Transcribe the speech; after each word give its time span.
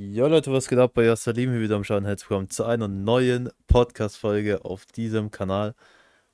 Jo 0.00 0.28
Leute, 0.28 0.52
was 0.52 0.68
geht 0.68 0.78
ab? 0.78 0.92
Bei 0.94 1.12
Salim 1.16 1.50
hier 1.50 1.60
wieder 1.60 1.74
am 1.74 1.82
Schauen. 1.82 2.04
Herzlich 2.04 2.30
willkommen 2.30 2.50
zu 2.50 2.64
einer 2.64 2.86
neuen 2.86 3.50
Podcast-Folge 3.66 4.64
auf 4.64 4.86
diesem 4.86 5.32
Kanal. 5.32 5.74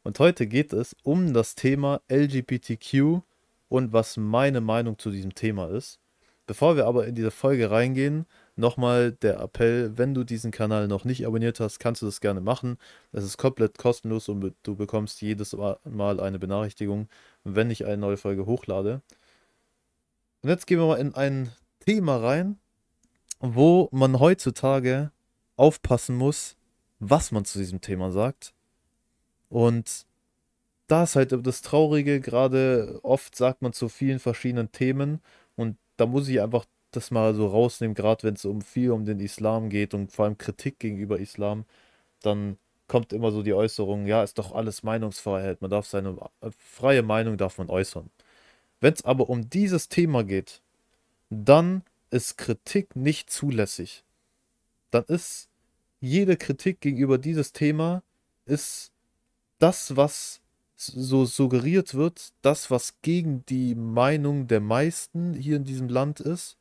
Und 0.02 0.18
heute 0.18 0.46
geht 0.46 0.74
es 0.74 0.94
um 1.02 1.32
das 1.32 1.54
Thema 1.54 2.02
LGBTQ 2.10 3.22
und 3.70 3.94
was 3.94 4.18
meine 4.18 4.60
Meinung 4.60 4.98
zu 4.98 5.10
diesem 5.10 5.34
Thema 5.34 5.70
ist. 5.70 5.98
Bevor 6.46 6.76
wir 6.76 6.84
aber 6.84 7.06
in 7.06 7.14
diese 7.14 7.30
Folge 7.30 7.70
reingehen, 7.70 8.26
nochmal 8.54 9.12
der 9.12 9.40
Appell, 9.40 9.96
wenn 9.96 10.12
du 10.12 10.24
diesen 10.24 10.50
Kanal 10.50 10.86
noch 10.86 11.06
nicht 11.06 11.26
abonniert 11.26 11.58
hast, 11.58 11.78
kannst 11.78 12.02
du 12.02 12.06
das 12.06 12.20
gerne 12.20 12.42
machen. 12.42 12.76
Es 13.12 13.24
ist 13.24 13.38
komplett 13.38 13.78
kostenlos 13.78 14.28
und 14.28 14.54
du 14.62 14.76
bekommst 14.76 15.22
jedes 15.22 15.54
Mal 15.54 16.20
eine 16.20 16.38
Benachrichtigung, 16.38 17.08
wenn 17.44 17.70
ich 17.70 17.86
eine 17.86 17.96
neue 17.96 18.18
Folge 18.18 18.44
hochlade. 18.44 19.00
Und 20.42 20.50
jetzt 20.50 20.66
gehen 20.66 20.80
wir 20.80 20.86
mal 20.86 21.00
in 21.00 21.14
ein 21.14 21.50
Thema 21.80 22.18
rein, 22.18 22.58
wo 23.52 23.88
man 23.92 24.20
heutzutage 24.20 25.10
aufpassen 25.56 26.16
muss, 26.16 26.56
was 26.98 27.30
man 27.30 27.44
zu 27.44 27.58
diesem 27.58 27.80
Thema 27.80 28.10
sagt. 28.10 28.54
Und 29.50 30.06
da 30.86 31.04
ist 31.04 31.16
halt 31.16 31.46
das 31.46 31.62
Traurige, 31.62 32.20
gerade 32.20 33.00
oft 33.02 33.36
sagt 33.36 33.62
man 33.62 33.72
zu 33.72 33.88
vielen 33.88 34.18
verschiedenen 34.18 34.72
Themen 34.72 35.20
und 35.56 35.76
da 35.96 36.06
muss 36.06 36.28
ich 36.28 36.40
einfach 36.40 36.64
das 36.90 37.10
mal 37.10 37.34
so 37.34 37.46
rausnehmen, 37.46 37.94
gerade 37.94 38.22
wenn 38.24 38.34
es 38.34 38.44
um 38.44 38.62
viel 38.62 38.90
um 38.92 39.04
den 39.04 39.20
Islam 39.20 39.68
geht 39.68 39.94
und 39.94 40.12
vor 40.12 40.24
allem 40.24 40.38
Kritik 40.38 40.78
gegenüber 40.78 41.18
Islam, 41.18 41.64
dann 42.22 42.56
kommt 42.88 43.12
immer 43.12 43.30
so 43.30 43.42
die 43.42 43.54
Äußerung, 43.54 44.06
ja, 44.06 44.22
ist 44.22 44.38
doch 44.38 44.52
alles 44.52 44.82
Meinungsfreiheit, 44.82 45.60
man 45.60 45.70
darf 45.70 45.86
seine 45.86 46.16
äh, 46.40 46.50
freie 46.58 47.02
Meinung 47.02 47.36
darf 47.36 47.58
man 47.58 47.68
äußern. 47.68 48.10
Wenn 48.80 48.94
es 48.94 49.04
aber 49.04 49.28
um 49.28 49.50
dieses 49.50 49.88
Thema 49.88 50.24
geht, 50.24 50.62
dann 51.30 51.82
ist 52.14 52.38
Kritik 52.38 52.94
nicht 52.94 53.28
zulässig. 53.28 54.04
Dann 54.92 55.02
ist 55.06 55.48
jede 55.98 56.36
Kritik 56.36 56.80
gegenüber 56.80 57.18
dieses 57.18 57.52
Thema 57.52 58.04
ist 58.46 58.92
das, 59.58 59.96
was 59.96 60.40
so 60.76 61.24
suggeriert 61.24 61.94
wird, 61.94 62.32
das, 62.40 62.70
was 62.70 63.00
gegen 63.02 63.44
die 63.46 63.74
Meinung 63.74 64.46
der 64.46 64.60
meisten 64.60 65.34
hier 65.34 65.56
in 65.56 65.64
diesem 65.64 65.88
Land 65.88 66.20
ist, 66.20 66.56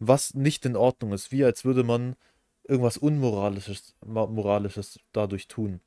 was 0.00 0.34
nicht 0.34 0.66
in 0.66 0.74
Ordnung 0.74 1.12
ist, 1.12 1.30
wie 1.30 1.44
als 1.44 1.64
würde 1.64 1.84
man 1.84 2.16
irgendwas 2.64 2.96
Unmoralisches 2.96 3.94
Moralisches 4.04 4.98
dadurch 5.12 5.46
tun. 5.46 5.80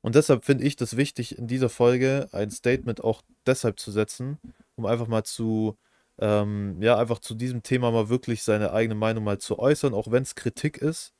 Und 0.00 0.16
deshalb 0.16 0.44
finde 0.44 0.64
ich 0.64 0.74
das 0.74 0.96
wichtig, 0.96 1.38
in 1.38 1.46
dieser 1.46 1.68
Folge 1.68 2.28
ein 2.32 2.50
Statement 2.50 3.04
auch 3.04 3.22
deshalb 3.46 3.78
zu 3.78 3.92
setzen, 3.92 4.38
um 4.74 4.86
einfach 4.86 5.06
mal 5.06 5.22
zu, 5.22 5.76
ähm, 6.20 6.80
ja, 6.82 6.96
einfach 6.98 7.18
zu 7.20 7.34
diesem 7.34 7.62
Thema 7.62 7.90
mal 7.90 8.08
wirklich 8.08 8.42
seine 8.42 8.72
eigene 8.72 8.94
Meinung 8.94 9.24
mal 9.24 9.38
zu 9.38 9.58
äußern, 9.58 9.94
auch 9.94 10.10
wenn 10.10 10.22
es 10.22 10.34
Kritik 10.36 10.78
ist, 10.78 11.12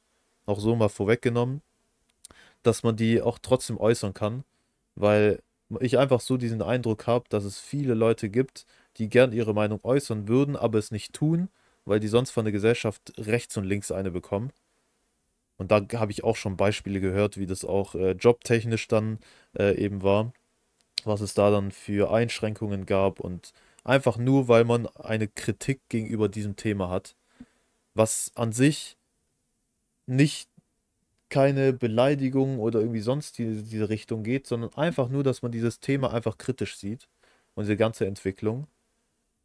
auch 0.47 0.61
so 0.61 0.77
mal 0.77 0.89
vorweggenommen, 0.89 1.63
dass 2.63 2.83
man 2.83 2.97
die 2.97 3.23
auch 3.23 3.39
trotzdem 3.41 3.79
äußern 3.79 4.15
kann 4.15 4.45
weil 5.01 5.43
ich 5.81 5.99
einfach 5.99 6.21
so 6.21 6.37
diesen 6.37 6.63
Eindruck 6.63 7.07
habe, 7.07 7.25
dass 7.29 7.45
es 7.45 7.59
viele 7.61 7.95
Leute 7.95 8.29
gibt, 8.29 8.67
die 8.97 9.09
gern 9.09 9.33
ihre 9.33 9.55
Meinung 9.55 9.81
äußern 9.83 10.29
würden, 10.29 10.57
aber 10.57 10.79
es 10.79 10.91
nicht 10.91 11.13
tun, 11.13 11.49
weil 11.85 12.01
die 12.01 12.09
sonst 12.09 12.31
von 12.31 12.45
der 12.45 12.53
Gesellschaft 12.53 13.13
rechts 13.19 13.57
und 13.57 13.65
links 13.65 13.93
eine 13.93 14.11
bekommen. 14.11 14.53
Und 15.57 15.71
da 15.71 15.83
habe 15.95 16.13
ich 16.13 16.25
auch 16.25 16.37
schon 16.37 16.57
Beispiele 16.57 17.01
gehört, 17.01 17.37
wie 17.37 17.47
das 17.47 17.65
auch 17.65 17.95
äh, 17.95 18.13
jobtechnisch 18.13 18.89
dann 18.89 19.19
äh, 19.57 19.77
eben 19.77 20.03
war, 20.03 20.33
was 21.05 21.21
es 21.21 21.35
da 21.35 21.51
dann 21.51 21.71
für 21.71 22.13
Einschränkungen 22.13 22.87
gab 22.87 23.21
und 23.21 23.53
einfach 23.91 24.17
nur, 24.17 24.49
weil 24.49 24.65
man 24.65 24.87
eine 24.87 25.29
Kritik 25.29 25.81
gegenüber 25.89 26.29
diesem 26.29 26.57
Thema 26.57 26.89
hat, 26.89 27.17
was 27.95 28.33
an 28.35 28.53
sich 28.53 28.97
nicht 30.07 30.49
keine 31.29 31.73
Beleidigung 31.73 32.59
oder 32.59 32.81
irgendwie 32.81 33.01
sonst 33.01 33.39
die, 33.39 33.63
diese 33.63 33.89
Richtung 33.89 34.23
geht, 34.23 34.47
sondern 34.47 34.75
einfach 34.75 35.09
nur, 35.09 35.23
dass 35.23 35.43
man 35.43 35.53
dieses 35.53 35.81
Thema 35.81 36.13
einfach 36.13 36.39
kritisch 36.39 36.77
sieht 36.77 37.09
und 37.55 37.65
diese 37.65 37.77
ganze 37.77 38.07
Entwicklung. 38.07 38.67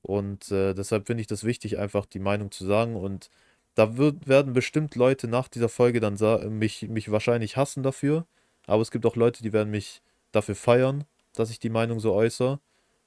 Und 0.01 0.51
äh, 0.51 0.73
deshalb 0.73 1.07
finde 1.07 1.21
ich 1.21 1.27
das 1.27 1.43
wichtig, 1.43 1.79
einfach 1.79 2.05
die 2.05 2.19
Meinung 2.19 2.51
zu 2.51 2.65
sagen. 2.65 2.95
Und 2.95 3.29
da 3.75 3.97
wird, 3.97 4.27
werden 4.27 4.53
bestimmt 4.53 4.95
Leute 4.95 5.27
nach 5.27 5.47
dieser 5.47 5.69
Folge 5.69 5.99
dann 5.99 6.17
mich, 6.57 6.87
mich 6.89 7.11
wahrscheinlich 7.11 7.57
hassen 7.57 7.83
dafür. 7.83 8.25
Aber 8.67 8.81
es 8.81 8.91
gibt 8.91 9.05
auch 9.05 9.15
Leute, 9.15 9.43
die 9.43 9.53
werden 9.53 9.71
mich 9.71 10.01
dafür 10.31 10.55
feiern, 10.55 11.05
dass 11.33 11.49
ich 11.49 11.59
die 11.59 11.69
Meinung 11.69 11.99
so 11.99 12.13
äußere. 12.13 12.59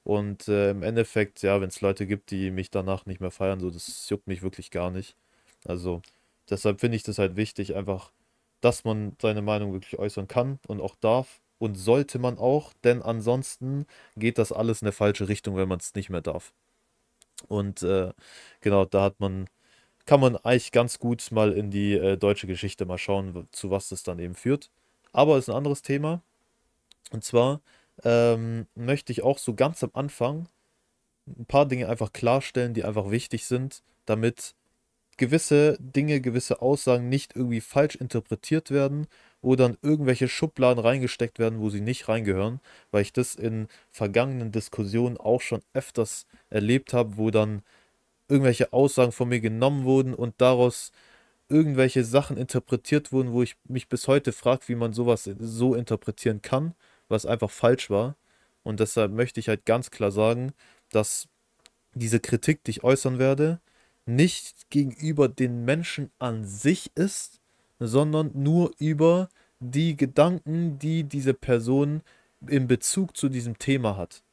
Und 0.09 0.47
äh, 0.47 0.71
im 0.71 0.81
Endeffekt, 0.81 1.43
ja, 1.43 1.61
wenn 1.61 1.67
es 1.69 1.81
Leute 1.81 2.07
gibt, 2.07 2.31
die 2.31 2.49
mich 2.49 2.71
danach 2.71 3.05
nicht 3.05 3.21
mehr 3.21 3.29
feiern, 3.29 3.59
so, 3.59 3.69
das 3.69 4.09
juckt 4.09 4.25
mich 4.25 4.41
wirklich 4.41 4.71
gar 4.71 4.89
nicht. 4.89 5.15
Also, 5.65 6.01
deshalb 6.49 6.79
finde 6.79 6.95
ich 6.97 7.03
das 7.03 7.19
halt 7.19 7.35
wichtig, 7.35 7.75
einfach 7.75 8.11
dass 8.59 8.83
man 8.85 9.15
seine 9.21 9.43
Meinung 9.43 9.71
wirklich 9.71 9.99
äußern 9.99 10.27
kann 10.27 10.57
und 10.67 10.81
auch 10.81 10.95
darf 10.95 11.41
und 11.59 11.75
sollte 11.75 12.17
man 12.17 12.39
auch, 12.39 12.73
denn 12.83 13.03
ansonsten 13.03 13.85
geht 14.15 14.39
das 14.39 14.51
alles 14.51 14.81
in 14.81 14.87
eine 14.87 14.93
falsche 14.93 15.27
Richtung, 15.27 15.55
wenn 15.57 15.69
man 15.69 15.79
es 15.79 15.93
nicht 15.93 16.09
mehr 16.09 16.21
darf. 16.21 16.53
Und 17.47 17.83
äh, 17.83 18.11
genau, 18.61 18.85
da 18.85 19.03
hat 19.03 19.19
man, 19.19 19.47
kann 20.07 20.21
man 20.21 20.37
eigentlich 20.37 20.71
ganz 20.71 20.97
gut 20.97 21.31
mal 21.31 21.53
in 21.53 21.69
die 21.69 21.93
äh, 21.93 22.17
deutsche 22.17 22.47
Geschichte 22.47 22.87
mal 22.87 22.97
schauen, 22.97 23.47
zu 23.51 23.69
was 23.69 23.89
das 23.89 24.01
dann 24.03 24.17
eben 24.17 24.33
führt. 24.35 24.71
Aber 25.13 25.37
ist 25.37 25.49
ein 25.49 25.55
anderes 25.55 25.83
Thema. 25.83 26.23
Und 27.11 27.23
zwar 27.23 27.61
ähm, 28.03 28.67
möchte 28.75 29.11
ich 29.11 29.23
auch 29.23 29.37
so 29.37 29.53
ganz 29.53 29.83
am 29.83 29.91
Anfang 29.93 30.47
ein 31.27 31.45
paar 31.45 31.67
Dinge 31.67 31.87
einfach 31.89 32.13
klarstellen, 32.13 32.73
die 32.73 32.83
einfach 32.83 33.11
wichtig 33.11 33.45
sind, 33.45 33.83
damit 34.05 34.55
gewisse 35.17 35.77
Dinge, 35.79 36.21
gewisse 36.21 36.61
Aussagen 36.61 37.09
nicht 37.09 37.35
irgendwie 37.35 37.61
falsch 37.61 37.95
interpretiert 37.95 38.71
werden 38.71 39.07
oder 39.41 39.67
in 39.67 39.77
irgendwelche 39.81 40.27
Schubladen 40.27 40.83
reingesteckt 40.83 41.39
werden, 41.39 41.59
wo 41.59 41.69
sie 41.69 41.81
nicht 41.81 42.07
reingehören, 42.07 42.59
weil 42.91 43.03
ich 43.03 43.13
das 43.13 43.35
in 43.35 43.67
vergangenen 43.91 44.51
Diskussionen 44.51 45.17
auch 45.17 45.41
schon 45.41 45.61
öfters 45.73 46.25
erlebt 46.49 46.93
habe, 46.93 47.17
wo 47.17 47.31
dann 47.31 47.61
irgendwelche 48.29 48.73
Aussagen 48.73 49.11
von 49.11 49.29
mir 49.29 49.41
genommen 49.41 49.83
wurden 49.83 50.13
und 50.13 50.35
daraus 50.39 50.91
irgendwelche 51.49 52.03
Sachen 52.03 52.37
interpretiert 52.37 53.11
wurden, 53.11 53.33
wo 53.33 53.43
ich 53.43 53.55
mich 53.67 53.89
bis 53.89 54.07
heute 54.07 54.31
frage, 54.31 54.67
wie 54.67 54.75
man 54.75 54.93
sowas 54.93 55.29
so 55.39 55.75
interpretieren 55.75 56.41
kann, 56.41 56.75
was 57.09 57.25
einfach 57.25 57.51
falsch 57.51 57.89
war. 57.89 58.15
Und 58.63 58.79
deshalb 58.79 59.11
möchte 59.11 59.39
ich 59.39 59.49
halt 59.49 59.65
ganz 59.65 59.91
klar 59.91 60.11
sagen, 60.11 60.53
dass 60.91 61.27
diese 61.93 62.19
Kritik, 62.19 62.63
die 62.63 62.71
ich 62.71 62.83
äußern 62.83 63.19
werde, 63.19 63.59
nicht 64.05 64.69
gegenüber 64.69 65.27
den 65.27 65.65
Menschen 65.65 66.11
an 66.19 66.45
sich 66.45 66.91
ist, 66.95 67.39
sondern 67.79 68.31
nur 68.33 68.71
über 68.79 69.29
die 69.59 69.95
Gedanken, 69.95 70.79
die 70.79 71.03
diese 71.03 71.33
Person 71.33 72.01
in 72.47 72.67
Bezug 72.67 73.15
zu 73.17 73.29
diesem 73.29 73.57
Thema 73.59 73.97
hat. 73.97 74.23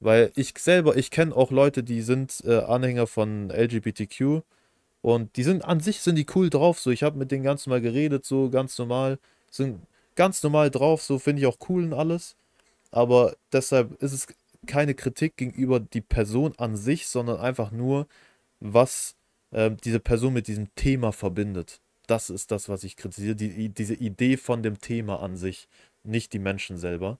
Weil 0.00 0.32
ich 0.34 0.54
selber, 0.58 0.96
ich 0.96 1.10
kenne 1.10 1.34
auch 1.34 1.50
Leute, 1.50 1.82
die 1.82 2.02
sind 2.02 2.42
äh, 2.44 2.58
Anhänger 2.58 3.06
von 3.06 3.50
LGBTQ 3.50 4.42
und 5.00 5.36
die 5.36 5.42
sind 5.42 5.64
an 5.64 5.80
sich 5.80 6.00
sind 6.00 6.16
die 6.16 6.26
cool 6.34 6.50
drauf. 6.50 6.78
So, 6.80 6.90
ich 6.90 7.02
habe 7.02 7.18
mit 7.18 7.30
denen 7.30 7.42
ganz 7.42 7.66
normal 7.66 7.80
geredet, 7.80 8.24
so 8.24 8.50
ganz 8.50 8.78
normal, 8.78 9.18
sind 9.50 9.80
ganz 10.16 10.42
normal 10.42 10.70
drauf, 10.70 11.02
so 11.02 11.18
finde 11.18 11.40
ich 11.40 11.46
auch 11.46 11.58
cool 11.68 11.84
und 11.84 11.94
alles. 11.94 12.36
Aber 12.90 13.36
deshalb 13.52 14.00
ist 14.02 14.12
es 14.12 14.26
keine 14.66 14.94
Kritik 14.94 15.36
gegenüber 15.36 15.80
die 15.80 16.00
Person 16.00 16.54
an 16.58 16.76
sich, 16.76 17.06
sondern 17.08 17.38
einfach 17.38 17.70
nur 17.70 18.06
was 18.60 19.16
äh, 19.50 19.70
diese 19.84 20.00
Person 20.00 20.32
mit 20.34 20.46
diesem 20.48 20.74
Thema 20.74 21.12
verbindet. 21.12 21.80
Das 22.06 22.30
ist 22.30 22.50
das, 22.50 22.68
was 22.68 22.84
ich 22.84 22.96
kritisiere. 22.96 23.36
Die, 23.36 23.68
diese 23.68 23.94
Idee 23.94 24.36
von 24.36 24.62
dem 24.62 24.78
Thema 24.78 25.20
an 25.20 25.36
sich, 25.36 25.68
nicht 26.02 26.32
die 26.32 26.38
Menschen 26.38 26.78
selber. 26.78 27.18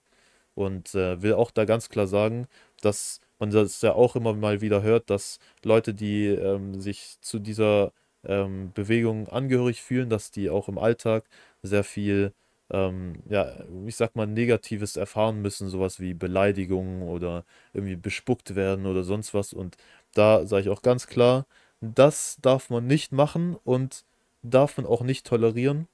Und 0.53 0.95
äh, 0.95 1.21
will 1.21 1.33
auch 1.33 1.51
da 1.51 1.65
ganz 1.65 1.89
klar 1.89 2.07
sagen, 2.07 2.47
dass 2.81 3.19
man 3.39 3.51
das 3.51 3.81
ja 3.81 3.93
auch 3.93 4.15
immer 4.15 4.33
mal 4.33 4.61
wieder 4.61 4.81
hört, 4.83 5.09
dass 5.09 5.39
Leute, 5.63 5.93
die 5.93 6.27
ähm, 6.27 6.79
sich 6.79 7.17
zu 7.21 7.39
dieser 7.39 7.91
ähm, 8.25 8.71
Bewegung 8.73 9.27
angehörig 9.27 9.81
fühlen, 9.81 10.09
dass 10.09 10.31
die 10.31 10.49
auch 10.49 10.69
im 10.69 10.77
Alltag 10.77 11.25
sehr 11.61 11.83
viel, 11.83 12.33
ähm, 12.71 13.21
ja, 13.29 13.63
ich 13.85 13.95
sag 13.95 14.15
mal, 14.15 14.27
Negatives 14.27 14.97
erfahren 14.97 15.41
müssen, 15.41 15.69
sowas 15.69 15.99
wie 15.99 16.13
Beleidigungen 16.13 17.03
oder 17.03 17.45
irgendwie 17.73 17.95
bespuckt 17.95 18.55
werden 18.55 18.85
oder 18.85 19.03
sonst 19.03 19.33
was. 19.33 19.53
Und 19.53 19.77
da 20.13 20.45
sage 20.45 20.63
ich 20.63 20.69
auch 20.69 20.81
ganz 20.81 21.07
klar, 21.07 21.45
das 21.81 22.37
darf 22.41 22.69
man 22.69 22.87
nicht 22.87 23.11
machen 23.11 23.55
und 23.63 24.05
darf 24.43 24.77
man 24.77 24.85
auch 24.85 25.01
nicht 25.01 25.25
tolerieren. 25.25 25.87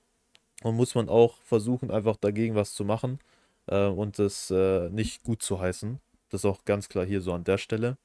Und 0.64 0.76
muss 0.76 0.96
man 0.96 1.10
auch 1.10 1.38
versuchen, 1.44 1.92
einfach 1.92 2.18
dagegen 2.18 2.56
was 2.56 2.74
zu 2.76 2.86
machen 2.86 3.20
äh, 3.68 3.88
und 3.88 4.20
das 4.20 4.52
äh, 4.52 4.90
nicht 4.90 5.24
gut 5.24 5.42
zu 5.42 5.60
heißen. 5.60 6.00
Das 6.30 6.42
ist 6.42 6.46
auch 6.46 6.66
ganz 6.66 6.88
klar 6.90 7.06
hier 7.06 7.22
so 7.22 7.34
an 7.34 7.44
der 7.44 7.58
Stelle. 7.58 7.98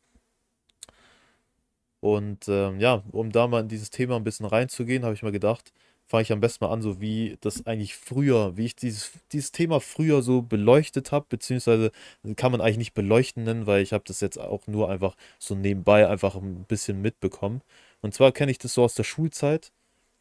Und 2.00 2.48
ähm, 2.48 2.80
ja, 2.80 3.02
um 3.12 3.32
da 3.32 3.46
mal 3.46 3.60
in 3.60 3.68
dieses 3.68 3.90
Thema 3.90 4.16
ein 4.16 4.24
bisschen 4.24 4.46
reinzugehen, 4.46 5.04
habe 5.04 5.14
ich 5.14 5.22
mir 5.22 5.32
gedacht, 5.32 5.72
fange 6.06 6.22
ich 6.22 6.32
am 6.32 6.40
besten 6.40 6.64
mal 6.64 6.72
an, 6.72 6.82
so 6.82 7.00
wie 7.00 7.36
das 7.40 7.66
eigentlich 7.66 7.96
früher, 7.96 8.56
wie 8.56 8.66
ich 8.66 8.76
dieses, 8.76 9.12
dieses 9.32 9.52
Thema 9.52 9.80
früher 9.80 10.22
so 10.22 10.42
beleuchtet 10.42 11.12
habe, 11.12 11.26
beziehungsweise 11.28 11.90
kann 12.36 12.52
man 12.52 12.60
eigentlich 12.60 12.78
nicht 12.78 12.94
beleuchten 12.94 13.44
nennen, 13.44 13.66
weil 13.66 13.82
ich 13.82 13.92
habe 13.92 14.04
das 14.06 14.20
jetzt 14.20 14.38
auch 14.38 14.66
nur 14.66 14.88
einfach 14.88 15.16
so 15.38 15.54
nebenbei 15.54 16.08
einfach 16.08 16.36
ein 16.36 16.64
bisschen 16.68 17.02
mitbekommen. 17.02 17.62
Und 18.02 18.14
zwar 18.14 18.32
kenne 18.32 18.52
ich 18.52 18.58
das 18.58 18.74
so 18.74 18.84
aus 18.84 18.94
der 18.94 19.04
Schulzeit, 19.04 19.72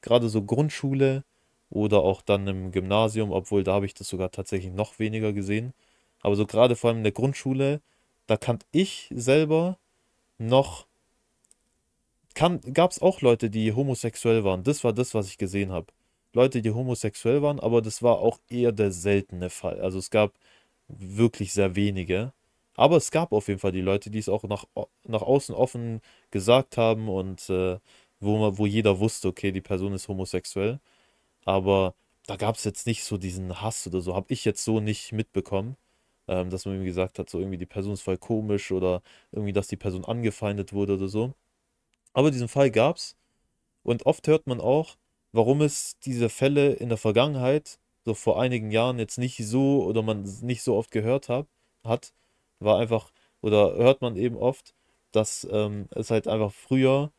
gerade 0.02 0.30
so 0.30 0.42
Grundschule 0.42 1.24
oder 1.70 2.00
auch 2.00 2.22
dann 2.22 2.48
im 2.48 2.72
Gymnasium, 2.72 3.32
obwohl 3.32 3.64
da 3.64 3.74
habe 3.74 3.86
ich 3.86 3.94
das 3.94 4.08
sogar 4.08 4.32
tatsächlich 4.32 4.74
noch 4.74 4.98
weniger 5.00 5.34
gesehen. 5.34 5.74
Aber 6.22 6.36
so 6.36 6.46
gerade 6.48 6.76
vor 6.76 6.90
allem 6.90 6.98
in 6.98 7.04
der 7.04 7.12
Grundschule, 7.12 7.82
da 8.28 8.38
kannte 8.38 8.66
ich 8.72 9.10
selber 9.14 9.78
noch, 10.40 10.88
gab 12.36 12.92
es 12.92 13.02
auch 13.02 13.22
Leute, 13.22 13.50
die 13.50 13.74
homosexuell 13.74 14.44
waren. 14.44 14.64
Das 14.64 14.84
war 14.84 14.94
das, 14.94 15.14
was 15.14 15.28
ich 15.28 15.38
gesehen 15.38 15.72
habe. 15.72 15.88
Leute, 16.34 16.62
die 16.62 16.72
homosexuell 16.72 17.42
waren, 17.42 17.60
aber 17.60 17.82
das 17.82 18.04
war 18.04 18.20
auch 18.20 18.40
eher 18.50 18.72
der 18.74 18.92
seltene 18.92 19.50
Fall. 19.50 19.82
Also 19.82 20.00
es 20.00 20.10
gab 20.10 20.34
wirklich 20.88 21.54
sehr 21.54 21.76
wenige. 21.76 22.34
Aber 22.76 22.98
es 22.98 23.12
gab 23.12 23.32
auf 23.32 23.48
jeden 23.48 23.60
Fall 23.60 23.72
die 23.72 23.82
Leute, 23.82 24.10
die 24.12 24.20
es 24.20 24.30
auch 24.30 24.44
nach, 24.44 24.66
nach 25.06 25.22
außen 25.22 25.56
offen 25.56 26.02
gesagt 26.32 26.78
haben 26.78 27.08
und 27.10 27.50
äh, 27.50 27.80
wo, 28.20 28.38
man, 28.38 28.58
wo 28.58 28.66
jeder 28.66 29.00
wusste, 29.00 29.30
okay, 29.30 29.52
die 29.52 29.62
Person 29.62 29.94
ist 29.94 30.08
homosexuell. 30.10 30.80
Aber 31.46 31.96
da 32.28 32.38
gab 32.38 32.56
es 32.58 32.66
jetzt 32.66 32.88
nicht 32.88 33.04
so 33.06 33.18
diesen 33.18 33.62
Hass 33.62 33.88
oder 33.88 34.02
so. 34.02 34.16
Habe 34.16 34.34
ich 34.34 34.46
jetzt 34.46 34.64
so 34.66 34.80
nicht 34.82 35.14
mitbekommen, 35.14 35.78
ähm, 36.28 36.50
dass 36.50 36.66
man 36.66 36.76
ihm 36.78 36.86
gesagt 36.86 37.20
hat, 37.20 37.30
so 37.30 37.40
irgendwie 37.40 37.58
die 37.58 37.66
Person 37.66 37.94
ist 37.94 38.02
voll 38.04 38.18
komisch 38.18 38.72
oder 38.72 39.02
irgendwie, 39.32 39.54
dass 39.54 39.68
die 39.68 39.78
Person 39.78 40.06
angefeindet 40.06 40.74
wurde 40.74 40.96
oder 40.96 41.08
so. 41.08 41.34
Aber 42.16 42.32
diesen 42.32 42.48
Fall 42.48 42.72
gab 42.72 42.96
es. 42.96 43.18
Und 43.84 44.06
oft 44.06 44.26
hört 44.28 44.48
man 44.48 44.62
auch, 44.62 44.96
warum 45.34 45.62
es 45.62 46.00
diese 46.00 46.30
Fälle 46.30 46.72
in 46.72 46.88
der 46.88 46.98
Vergangenheit, 46.98 47.78
so 48.06 48.14
vor 48.14 48.40
einigen 48.42 48.72
Jahren, 48.72 49.00
jetzt 49.00 49.18
nicht 49.18 49.46
so 49.46 49.84
oder 49.84 50.02
man 50.02 50.24
nicht 50.42 50.64
so 50.64 50.76
oft 50.78 50.92
gehört 50.92 51.28
hat, 51.28 51.48
hat 51.84 52.14
war 52.60 52.80
einfach, 52.80 53.12
oder 53.42 53.76
hört 53.76 54.02
man 54.02 54.16
eben 54.16 54.38
oft, 54.38 54.74
dass 55.12 55.46
ähm, 55.52 55.88
es 55.92 56.10
halt 56.10 56.28
einfach 56.28 56.54
früher 56.54 57.12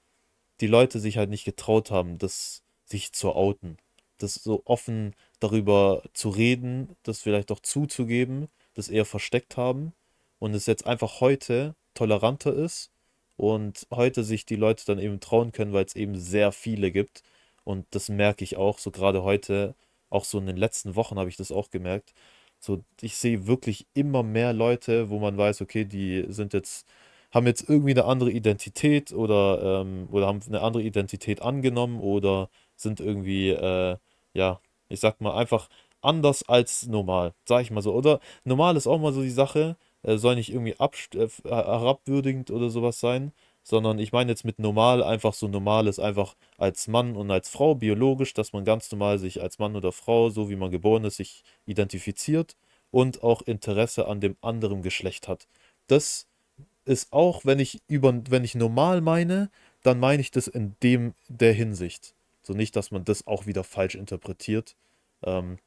die 0.63 0.67
Leute 0.67 0.99
sich 0.99 1.19
halt 1.19 1.29
nicht 1.29 1.45
getraut 1.45 1.91
haben, 1.91 2.17
das 2.17 2.63
sich 2.87 3.13
zu 3.13 3.35
outen. 3.35 3.77
Das 4.17 4.35
so 4.35 4.63
offen 4.65 5.15
darüber 5.41 6.03
zu 6.15 6.31
reden, 6.31 6.97
das 7.03 7.21
vielleicht 7.21 7.53
auch 7.53 7.61
zuzugeben, 7.61 8.49
das 8.73 8.89
eher 8.89 9.05
versteckt 9.05 9.59
haben 9.59 9.93
und 10.39 10.55
es 10.55 10.65
jetzt 10.65 10.87
einfach 10.87 11.21
heute 11.21 11.77
toleranter 11.93 12.55
ist 12.55 12.91
und 13.37 13.87
heute 13.93 14.25
sich 14.25 14.47
die 14.47 14.57
Leute 14.57 14.85
dann 14.87 14.99
eben 14.99 15.21
trauen 15.21 15.53
können, 15.53 15.73
weil 15.73 15.85
es 15.85 15.97
eben 15.97 16.17
sehr 16.19 16.53
viele 16.53 16.91
gibt 16.93 17.23
und 17.65 17.87
das 17.91 18.09
merke 18.09 18.45
ich 18.45 18.57
auch, 18.57 18.79
so 18.79 18.91
gerade 18.91 19.23
heute, 19.23 19.75
auch 20.11 20.25
so 20.25 20.39
in 20.39 20.47
den 20.47 20.57
letzten 20.57 20.95
Wochen 20.97 21.19
habe 21.19 21.29
ich 21.29 21.37
das 21.37 21.53
auch 21.53 21.71
gemerkt, 21.71 22.13
so, 22.59 22.83
ich 23.01 23.17
sehe 23.17 23.47
wirklich 23.47 23.87
immer 23.95 24.23
mehr 24.23 24.53
Leute, 24.53 25.11
wo 25.11 25.19
man 25.19 25.37
weiß, 25.37 25.61
okay, 25.63 25.85
die 25.85 26.25
sind 26.29 26.53
jetzt, 26.55 26.87
haben 27.33 27.47
jetzt 27.47 27.69
irgendwie 27.69 27.93
eine 27.93 28.05
andere 28.07 28.31
Identität 28.31 29.13
oder, 29.13 29.83
ähm, 29.83 30.09
oder 30.11 30.27
haben 30.27 30.41
eine 30.47 30.63
andere 30.63 30.83
Identität 30.83 31.43
angenommen 31.43 32.01
oder 32.01 32.49
sind 32.77 33.01
irgendwie, 33.01 33.51
äh, 33.51 33.97
ja, 34.35 34.61
ich 34.89 35.01
sag 35.01 35.21
mal, 35.21 35.35
einfach 35.37 35.69
anders 36.03 36.49
als 36.49 36.87
normal, 36.87 37.35
sag 37.45 37.63
ich 37.63 37.71
mal 37.71 37.83
so. 37.83 37.93
Oder 37.95 38.21
normal 38.45 38.77
ist 38.77 38.87
auch 38.87 38.99
mal 39.01 39.13
so 39.13 39.23
die 39.23 39.31
Sache, 39.31 39.77
äh, 40.07 40.17
soll 40.19 40.37
nicht 40.37 40.51
irgendwie 40.51 40.77
äh, 40.79 41.29
herabwürdigend 41.45 42.51
oder 42.51 42.71
sowas 42.71 43.01
sein, 43.01 43.33
sondern 43.63 43.99
ich 43.99 44.13
meine 44.13 44.31
jetzt 44.31 44.45
mit 44.45 44.59
normal 44.61 45.03
einfach 45.03 45.35
so 45.35 45.49
normal 45.49 45.89
ist 45.89 45.99
einfach 45.99 46.37
als 46.57 46.87
Mann 46.87 47.17
und 47.17 47.31
als 47.31 47.49
Frau 47.49 47.75
biologisch, 47.75 48.33
dass 48.33 48.53
man 48.53 48.65
ganz 48.65 48.91
normal 48.93 49.19
sich 49.19 49.43
als 49.43 49.59
Mann 49.59 49.75
oder 49.77 49.91
Frau, 49.93 50.31
so 50.31 50.49
wie 50.49 50.57
man 50.57 50.71
geboren 50.71 51.05
ist, 51.05 51.17
sich 51.17 51.43
identifiziert 51.67 52.57
und 52.93 53.25
auch 53.25 53.43
Interesse 53.43 54.07
an 54.07 54.21
dem 54.21 54.37
anderen 54.41 54.83
Geschlecht 54.83 55.27
hat. 55.27 55.49
Das 55.89 56.29
ist 56.85 57.13
auch, 57.13 57.45
wenn 57.45 57.59
ich 57.59 57.83
über, 57.89 58.15
wenn 58.31 58.45
ich 58.45 58.55
normal 58.55 59.01
meine, 59.01 59.51
dann 59.83 59.99
meine 59.99 60.21
ich 60.21 60.31
das 60.31 60.47
in 60.47 60.77
dem 60.83 61.15
der 61.29 61.53
Hinsicht. 61.53 62.15
So 62.45 62.53
nicht, 62.53 62.77
dass 62.77 62.93
man 62.93 63.05
das 63.05 63.27
auch 63.27 63.47
wieder 63.47 63.65
falsch 63.65 63.97
interpretiert. 63.97 64.77
Ähm, 65.25 65.59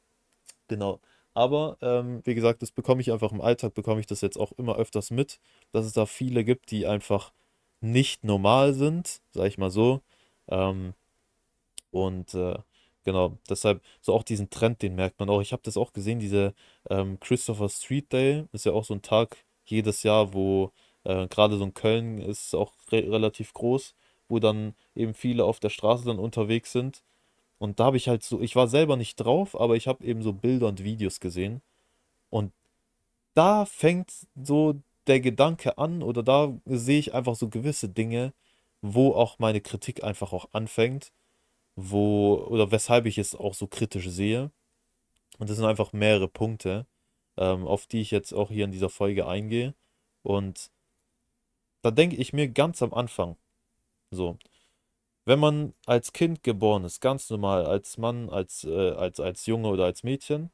genau. 0.68 1.00
Aber 1.34 1.78
ähm, 1.80 2.20
wie 2.24 2.34
gesagt, 2.34 2.62
das 2.62 2.72
bekomme 2.72 3.00
ich 3.00 3.12
einfach 3.12 3.32
im 3.32 3.40
Alltag, 3.40 3.74
bekomme 3.74 4.00
ich 4.00 4.06
das 4.06 4.20
jetzt 4.20 4.36
auch 4.38 4.52
immer 4.52 4.76
öfters 4.76 5.10
mit, 5.10 5.40
dass 5.72 5.86
es 5.86 5.92
da 5.92 6.06
viele 6.06 6.44
gibt, 6.44 6.70
die 6.70 6.86
einfach 6.86 7.32
nicht 7.80 8.24
normal 8.24 8.74
sind, 8.74 9.20
sag 9.32 9.46
ich 9.46 9.58
mal 9.58 9.70
so. 9.70 10.00
Ähm, 10.48 10.94
und 11.90 12.34
äh, 12.34 12.58
genau, 13.04 13.38
deshalb 13.48 13.82
so 14.00 14.14
auch 14.14 14.22
diesen 14.22 14.50
Trend, 14.50 14.82
den 14.82 14.94
merkt 14.94 15.18
man 15.20 15.30
auch. 15.30 15.40
Ich 15.40 15.52
habe 15.52 15.62
das 15.64 15.76
auch 15.76 15.92
gesehen, 15.92 16.18
diese 16.20 16.54
ähm, 16.88 17.18
Christopher 17.20 17.68
Street 17.68 18.12
Day 18.12 18.44
ist 18.52 18.66
ja 18.66 18.72
auch 18.72 18.84
so 18.84 18.94
ein 18.94 19.02
Tag 19.02 19.36
jedes 19.64 20.02
Jahr, 20.02 20.34
wo 20.34 20.72
äh, 21.04 21.26
gerade 21.28 21.56
so 21.56 21.64
in 21.64 21.74
Köln 21.74 22.18
ist 22.18 22.54
auch 22.54 22.74
re 22.92 23.10
relativ 23.10 23.52
groß, 23.52 23.94
wo 24.28 24.38
dann 24.38 24.74
eben 24.94 25.14
viele 25.14 25.44
auf 25.44 25.60
der 25.60 25.70
Straße 25.70 26.04
dann 26.04 26.18
unterwegs 26.18 26.72
sind. 26.72 27.02
Und 27.60 27.78
da 27.78 27.84
habe 27.84 27.98
ich 27.98 28.08
halt 28.08 28.22
so, 28.22 28.40
ich 28.40 28.56
war 28.56 28.68
selber 28.68 28.96
nicht 28.96 29.16
drauf, 29.16 29.60
aber 29.60 29.76
ich 29.76 29.86
habe 29.86 30.02
eben 30.02 30.22
so 30.22 30.32
Bilder 30.32 30.66
und 30.68 30.82
Videos 30.82 31.20
gesehen. 31.20 31.60
Und 32.30 32.52
da 33.34 33.66
fängt 33.66 34.10
so 34.42 34.80
der 35.06 35.20
Gedanke 35.20 35.76
an 35.76 36.02
oder 36.02 36.22
da 36.22 36.54
sehe 36.64 36.98
ich 36.98 37.12
einfach 37.12 37.34
so 37.34 37.50
gewisse 37.50 37.90
Dinge, 37.90 38.32
wo 38.80 39.12
auch 39.12 39.38
meine 39.38 39.60
Kritik 39.60 40.02
einfach 40.02 40.32
auch 40.32 40.48
anfängt, 40.52 41.12
wo 41.76 42.36
oder 42.48 42.70
weshalb 42.72 43.04
ich 43.04 43.18
es 43.18 43.34
auch 43.34 43.52
so 43.52 43.66
kritisch 43.66 44.08
sehe. 44.08 44.50
Und 45.38 45.50
das 45.50 45.58
sind 45.58 45.66
einfach 45.66 45.92
mehrere 45.92 46.28
Punkte, 46.28 46.86
ähm, 47.36 47.66
auf 47.66 47.86
die 47.86 48.00
ich 48.00 48.10
jetzt 48.10 48.32
auch 48.32 48.50
hier 48.50 48.64
in 48.64 48.72
dieser 48.72 48.88
Folge 48.90 49.28
eingehe. 49.28 49.74
Und 50.22 50.70
da 51.82 51.90
denke 51.90 52.16
ich 52.16 52.32
mir 52.32 52.48
ganz 52.48 52.82
am 52.82 52.94
Anfang, 52.94 53.36
so, 54.10 54.38
wenn 55.24 55.38
man 55.38 55.74
als 55.86 56.12
Kind 56.12 56.42
geboren 56.42 56.84
ist, 56.84 57.00
ganz 57.00 57.30
normal, 57.30 57.66
als 57.66 57.98
Mann, 57.98 58.28
als, 58.30 58.64
äh, 58.64 58.90
als, 58.92 59.20
als 59.20 59.46
Junge 59.46 59.68
oder 59.68 59.84
als 59.84 60.02
Mädchen, 60.02 60.50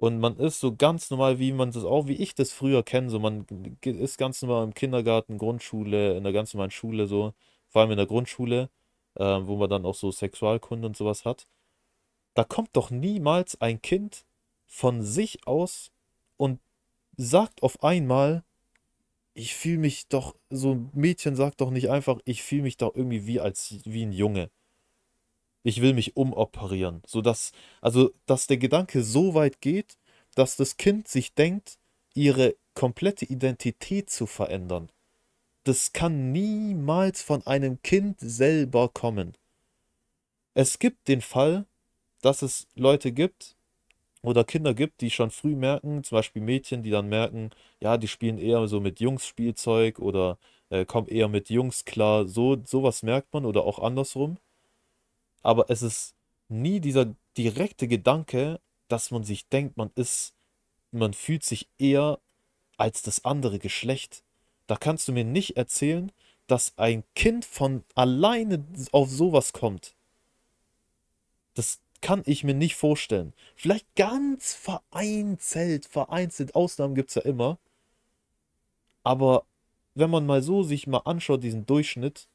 und 0.00 0.18
man 0.18 0.38
ist 0.38 0.60
so 0.60 0.74
ganz 0.74 1.10
normal, 1.10 1.38
wie 1.38 1.52
man 1.52 1.72
das 1.72 1.84
auch, 1.84 2.06
wie 2.06 2.14
ich 2.14 2.34
das 2.34 2.52
früher 2.52 2.82
kenne. 2.82 3.10
So, 3.10 3.20
man 3.20 3.44
ist 3.82 4.16
ganz 4.16 4.40
normal 4.40 4.64
im 4.64 4.72
Kindergarten, 4.72 5.36
Grundschule, 5.36 6.16
in 6.16 6.24
der 6.24 6.32
ganz 6.32 6.54
normalen 6.54 6.70
Schule, 6.70 7.06
so, 7.06 7.34
vor 7.68 7.82
allem 7.82 7.90
in 7.90 7.98
der 7.98 8.06
Grundschule, 8.06 8.70
äh, 9.16 9.22
wo 9.42 9.56
man 9.56 9.68
dann 9.68 9.84
auch 9.84 9.94
so 9.94 10.10
Sexualkunde 10.10 10.86
und 10.86 10.96
sowas 10.96 11.26
hat. 11.26 11.46
Da 12.34 12.44
kommt 12.44 12.70
doch 12.74 12.90
niemals 12.90 13.60
ein 13.60 13.82
Kind 13.82 14.24
von 14.66 15.02
sich 15.02 15.46
aus 15.46 15.90
und 16.38 16.60
sagt 17.18 17.62
auf 17.62 17.82
einmal, 17.82 18.42
ich 19.34 19.54
fühle 19.54 19.78
mich 19.78 20.08
doch, 20.08 20.36
so 20.50 20.72
ein 20.72 20.90
Mädchen 20.94 21.36
sagt 21.36 21.60
doch 21.60 21.70
nicht 21.70 21.90
einfach, 21.90 22.18
ich 22.24 22.42
fühle 22.42 22.62
mich 22.62 22.76
doch 22.76 22.94
irgendwie 22.94 23.26
wie 23.26 23.40
als 23.40 23.80
wie 23.84 24.04
ein 24.04 24.12
Junge 24.12 24.50
ich 25.62 25.80
will 25.80 25.94
mich 25.94 26.16
umoperieren. 26.16 27.02
Sodass, 27.06 27.52
also, 27.80 28.12
dass 28.26 28.46
der 28.46 28.56
Gedanke 28.56 29.02
so 29.02 29.34
weit 29.34 29.60
geht, 29.60 29.98
dass 30.34 30.56
das 30.56 30.76
Kind 30.76 31.08
sich 31.08 31.34
denkt, 31.34 31.78
ihre 32.14 32.56
komplette 32.74 33.24
Identität 33.24 34.10
zu 34.10 34.26
verändern. 34.26 34.90
Das 35.64 35.92
kann 35.92 36.32
niemals 36.32 37.22
von 37.22 37.46
einem 37.46 37.82
Kind 37.82 38.18
selber 38.20 38.88
kommen. 38.88 39.36
Es 40.54 40.78
gibt 40.78 41.08
den 41.08 41.20
Fall, 41.20 41.66
dass 42.22 42.42
es 42.42 42.66
Leute 42.74 43.12
gibt 43.12 43.56
oder 44.22 44.44
Kinder 44.44 44.74
gibt, 44.74 45.00
die 45.00 45.10
schon 45.10 45.30
früh 45.30 45.54
merken, 45.56 46.04
zum 46.04 46.16
Beispiel 46.16 46.42
Mädchen, 46.42 46.82
die 46.82 46.90
dann 46.90 47.08
merken, 47.08 47.50
ja, 47.80 47.96
die 47.96 48.08
spielen 48.08 48.38
eher 48.38 48.66
so 48.68 48.80
mit 48.80 49.00
Jungs-Spielzeug 49.00 49.98
oder 49.98 50.38
äh, 50.70 50.84
kommen 50.84 51.08
eher 51.08 51.28
mit 51.28 51.50
Jungs 51.50 51.84
klar. 51.84 52.26
So, 52.26 52.58
sowas 52.64 53.02
merkt 53.02 53.32
man 53.32 53.46
oder 53.46 53.64
auch 53.64 53.78
andersrum 53.78 54.38
aber 55.42 55.70
es 55.70 55.82
ist 55.82 56.14
nie 56.48 56.80
dieser 56.80 57.14
direkte 57.36 57.88
Gedanke, 57.88 58.60
dass 58.88 59.10
man 59.10 59.24
sich 59.24 59.48
denkt, 59.48 59.76
man 59.76 59.90
ist, 59.94 60.34
man 60.90 61.14
fühlt 61.14 61.44
sich 61.44 61.68
eher 61.78 62.18
als 62.76 63.02
das 63.02 63.24
andere 63.24 63.58
Geschlecht. 63.58 64.22
Da 64.66 64.76
kannst 64.76 65.08
du 65.08 65.12
mir 65.12 65.24
nicht 65.24 65.56
erzählen, 65.56 66.12
dass 66.46 66.76
ein 66.76 67.04
Kind 67.14 67.44
von 67.44 67.84
alleine 67.94 68.64
auf 68.92 69.08
sowas 69.08 69.52
kommt. 69.52 69.94
Das 71.54 71.78
kann 72.00 72.22
ich 72.26 72.44
mir 72.44 72.54
nicht 72.54 72.76
vorstellen. 72.76 73.32
Vielleicht 73.56 73.86
ganz 73.94 74.54
vereinzelt, 74.54 75.86
vereinzelt, 75.86 76.54
Ausnahmen 76.54 76.94
gibt 76.94 77.10
es 77.10 77.16
ja 77.16 77.22
immer. 77.22 77.58
Aber 79.02 79.44
wenn 79.94 80.10
man 80.10 80.26
mal 80.26 80.42
so 80.42 80.62
sich 80.62 80.86
mal 80.86 81.02
anschaut, 81.04 81.42
diesen 81.42 81.66
Durchschnitt, 81.66 82.28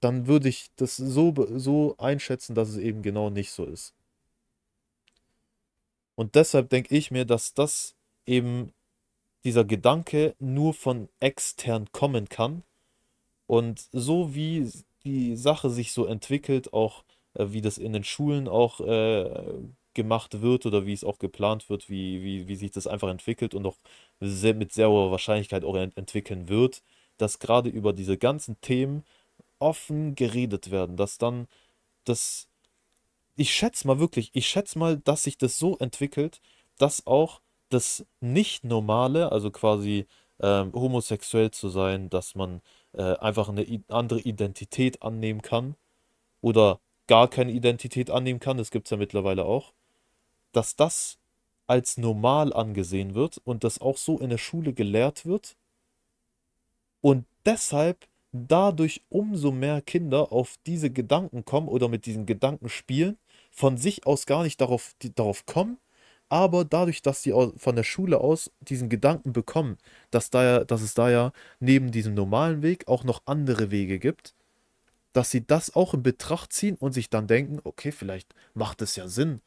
dann 0.00 0.26
würde 0.26 0.48
ich 0.48 0.70
das 0.76 0.96
so, 0.96 1.34
so 1.56 1.94
einschätzen, 1.98 2.54
dass 2.54 2.70
es 2.70 2.78
eben 2.78 3.02
genau 3.02 3.30
nicht 3.30 3.50
so 3.50 3.64
ist. 3.64 3.94
Und 6.14 6.34
deshalb 6.34 6.70
denke 6.70 6.94
ich 6.94 7.10
mir, 7.10 7.24
dass 7.24 7.54
das 7.54 7.94
eben 8.26 8.72
dieser 9.44 9.64
Gedanke 9.64 10.34
nur 10.38 10.74
von 10.74 11.08
extern 11.20 11.90
kommen 11.92 12.28
kann. 12.28 12.62
Und 13.46 13.88
so 13.92 14.34
wie 14.34 14.70
die 15.04 15.36
Sache 15.36 15.70
sich 15.70 15.92
so 15.92 16.06
entwickelt, 16.06 16.72
auch 16.72 17.04
wie 17.34 17.60
das 17.60 17.78
in 17.78 17.92
den 17.92 18.04
Schulen 18.04 18.48
auch 18.48 18.80
äh, 18.80 19.52
gemacht 19.94 20.40
wird 20.40 20.66
oder 20.66 20.86
wie 20.86 20.92
es 20.92 21.04
auch 21.04 21.18
geplant 21.18 21.68
wird, 21.68 21.88
wie, 21.88 22.22
wie, 22.22 22.48
wie 22.48 22.56
sich 22.56 22.70
das 22.70 22.86
einfach 22.86 23.08
entwickelt 23.08 23.54
und 23.54 23.66
auch 23.66 23.76
sehr, 24.20 24.54
mit 24.54 24.72
sehr 24.72 24.88
hoher 24.90 25.10
Wahrscheinlichkeit 25.10 25.64
auch 25.64 25.76
entwickeln 25.76 26.48
wird, 26.48 26.82
dass 27.18 27.38
gerade 27.38 27.68
über 27.68 27.92
diese 27.92 28.16
ganzen 28.16 28.60
Themen 28.60 29.04
offen 29.58 30.14
geredet 30.14 30.70
werden, 30.70 30.96
dass 30.96 31.18
dann 31.18 31.48
das, 32.04 32.48
ich 33.36 33.52
schätze 33.54 33.86
mal 33.86 33.98
wirklich, 34.00 34.30
ich 34.32 34.48
schätze 34.48 34.78
mal, 34.78 34.98
dass 34.98 35.24
sich 35.24 35.38
das 35.38 35.58
so 35.58 35.76
entwickelt, 35.78 36.40
dass 36.78 37.06
auch 37.06 37.40
das 37.68 38.04
Nicht-Normale, 38.20 39.32
also 39.32 39.50
quasi 39.50 40.06
ähm, 40.40 40.72
homosexuell 40.72 41.50
zu 41.50 41.68
sein, 41.68 42.10
dass 42.10 42.34
man 42.34 42.62
äh, 42.92 43.02
einfach 43.02 43.48
eine 43.48 43.66
andere 43.88 44.20
Identität 44.20 45.02
annehmen 45.02 45.42
kann 45.42 45.76
oder 46.40 46.80
gar 47.10 47.28
keine 47.28 47.50
Identität 47.50 48.08
annehmen 48.08 48.38
kann, 48.38 48.56
das 48.56 48.70
gibt 48.70 48.86
es 48.86 48.92
ja 48.92 48.96
mittlerweile 48.96 49.44
auch, 49.44 49.72
dass 50.52 50.76
das 50.76 51.18
als 51.66 51.98
normal 51.98 52.52
angesehen 52.52 53.16
wird 53.16 53.38
und 53.42 53.64
das 53.64 53.80
auch 53.80 53.96
so 53.96 54.20
in 54.20 54.30
der 54.30 54.38
Schule 54.38 54.72
gelehrt 54.72 55.26
wird 55.26 55.56
und 57.00 57.26
deshalb 57.44 58.06
dadurch 58.30 59.02
umso 59.08 59.50
mehr 59.50 59.82
Kinder 59.82 60.30
auf 60.30 60.54
diese 60.68 60.88
Gedanken 60.90 61.44
kommen 61.44 61.66
oder 61.66 61.88
mit 61.88 62.06
diesen 62.06 62.26
Gedanken 62.26 62.68
spielen, 62.68 63.18
von 63.50 63.76
sich 63.76 64.06
aus 64.06 64.24
gar 64.24 64.44
nicht 64.44 64.60
darauf, 64.60 64.94
die, 65.02 65.12
darauf 65.12 65.46
kommen, 65.46 65.78
aber 66.28 66.64
dadurch, 66.64 67.02
dass 67.02 67.24
sie 67.24 67.34
von 67.56 67.74
der 67.74 67.82
Schule 67.82 68.20
aus 68.20 68.52
diesen 68.60 68.88
Gedanken 68.88 69.32
bekommen, 69.32 69.78
dass, 70.12 70.30
da 70.30 70.44
ja, 70.44 70.64
dass 70.64 70.80
es 70.80 70.94
da 70.94 71.10
ja 71.10 71.32
neben 71.58 71.90
diesem 71.90 72.14
normalen 72.14 72.62
Weg 72.62 72.86
auch 72.86 73.02
noch 73.02 73.22
andere 73.26 73.72
Wege 73.72 73.98
gibt, 73.98 74.32
dass 75.12 75.30
sie 75.30 75.46
das 75.46 75.74
auch 75.74 75.94
in 75.94 76.02
Betracht 76.02 76.52
ziehen 76.52 76.76
und 76.76 76.92
sich 76.92 77.10
dann 77.10 77.26
denken, 77.26 77.60
okay, 77.64 77.92
vielleicht 77.92 78.34
macht 78.54 78.82
es 78.82 78.96
ja 78.96 79.08
Sinn. 79.08 79.40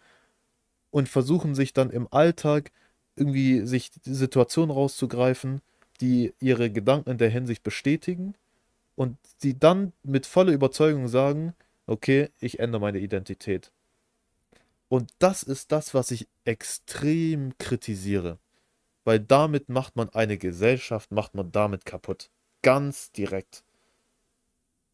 Und 0.92 1.10
versuchen 1.10 1.56
sich 1.56 1.74
dann 1.74 1.90
im 1.90 2.08
Alltag 2.12 2.72
irgendwie 3.16 3.66
sich 3.66 3.92
die 3.92 4.14
Situation 4.14 4.70
rauszugreifen, 4.70 5.62
die 6.02 6.34
ihre 6.40 6.70
Gedanken 6.70 7.12
in 7.12 7.18
der 7.18 7.30
Hinsicht 7.30 7.64
bestätigen 7.64 8.36
und 8.96 9.18
die 9.42 9.58
dann 9.58 9.94
mit 10.04 10.26
voller 10.26 10.52
Überzeugung 10.52 11.08
sagen, 11.08 11.54
okay, 11.88 12.30
ich 12.40 12.60
ändere 12.60 12.82
meine 12.82 13.00
Identität. 13.00 13.72
Und 14.90 15.12
das 15.20 15.44
ist 15.44 15.72
das, 15.72 15.94
was 15.94 16.12
ich 16.12 16.28
extrem 16.46 17.58
kritisiere. 17.58 18.38
Weil 19.06 19.20
damit 19.20 19.70
macht 19.70 19.96
man 19.96 20.10
eine 20.10 20.38
Gesellschaft, 20.38 21.12
macht 21.12 21.36
man 21.36 21.52
damit 21.52 21.86
kaputt. 21.86 22.30
Ganz 22.62 23.12
direkt. 23.12 23.64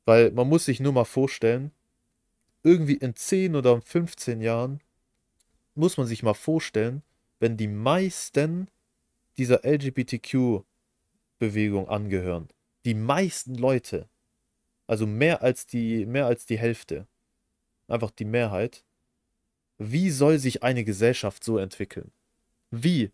Weil 0.10 0.32
man 0.32 0.50
muss 0.50 0.66
sich 0.66 0.80
nur 0.80 0.94
mal 0.94 1.06
vorstellen, 1.06 1.72
irgendwie 2.64 2.96
in 2.96 3.16
10 3.16 3.56
oder 3.56 3.80
15 3.80 4.42
Jahren 4.42 4.82
muss 5.76 5.98
man 5.98 6.08
sich 6.08 6.24
mal 6.24 6.34
vorstellen, 6.34 7.04
wenn 7.40 7.58
die 7.58 7.68
meisten 7.68 8.70
dieser 9.38 9.64
LGBTQ-Bewegung 9.64 11.88
angehören. 11.88 12.48
Die 12.86 12.96
meisten 12.96 13.54
Leute. 13.54 14.10
Also 14.88 15.06
mehr 15.06 15.44
als 15.44 15.68
die, 15.68 16.08
mehr 16.08 16.26
als 16.26 16.48
die 16.48 16.58
Hälfte. 16.58 17.06
Einfach 17.88 18.10
die 18.10 18.26
Mehrheit 18.26 18.84
wie 19.80 20.12
soll 20.12 20.40
sich 20.40 20.62
eine 20.62 20.84
Gesellschaft 20.84 21.44
so 21.44 21.58
entwickeln? 21.58 22.12
Wie? 22.70 23.12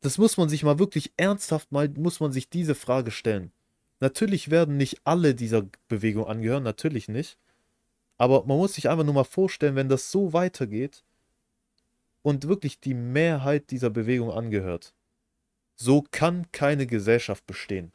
Das 0.00 0.16
muss 0.16 0.36
man 0.36 0.48
sich 0.48 0.62
mal 0.62 0.78
wirklich 0.78 1.12
ernsthaft 1.16 1.72
mal, 1.72 1.88
muss 1.88 2.20
man 2.20 2.30
sich 2.30 2.48
diese 2.48 2.76
Frage 2.76 3.10
stellen. 3.10 3.50
Natürlich 4.00 4.50
werden 4.50 4.76
nicht 4.76 5.00
alle 5.04 5.34
dieser 5.34 5.64
Bewegung 5.88 6.26
angehören, 6.26 6.62
natürlich 6.62 7.08
nicht. 7.08 7.38
Aber 8.18 8.44
man 8.46 8.58
muss 8.58 8.74
sich 8.74 8.88
einfach 8.88 9.04
nur 9.04 9.14
mal 9.14 9.24
vorstellen, 9.24 9.76
wenn 9.76 9.88
das 9.88 10.10
so 10.10 10.32
weitergeht 10.32 11.04
und 12.22 12.48
wirklich 12.48 12.80
die 12.80 12.94
Mehrheit 12.94 13.70
dieser 13.70 13.90
Bewegung 13.90 14.30
angehört. 14.30 14.94
So 15.76 16.02
kann 16.10 16.50
keine 16.52 16.86
Gesellschaft 16.86 17.46
bestehen. 17.46 17.92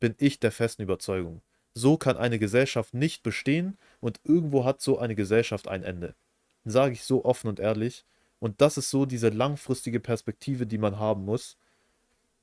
Bin 0.00 0.14
ich 0.18 0.40
der 0.40 0.52
festen 0.52 0.82
Überzeugung. 0.82 1.42
So 1.74 1.96
kann 1.96 2.16
eine 2.18 2.38
Gesellschaft 2.38 2.92
nicht 2.92 3.22
bestehen 3.22 3.78
und 4.00 4.20
irgendwo 4.24 4.64
hat 4.64 4.82
so 4.82 4.98
eine 4.98 5.14
Gesellschaft 5.14 5.68
ein 5.68 5.82
Ende 5.82 6.14
sage 6.64 6.94
ich 6.94 7.04
so 7.04 7.24
offen 7.24 7.48
und 7.48 7.60
ehrlich. 7.60 8.04
Und 8.38 8.60
das 8.60 8.76
ist 8.76 8.90
so 8.90 9.06
diese 9.06 9.28
langfristige 9.28 10.00
Perspektive, 10.00 10.66
die 10.66 10.78
man 10.78 10.98
haben 10.98 11.24
muss. 11.24 11.56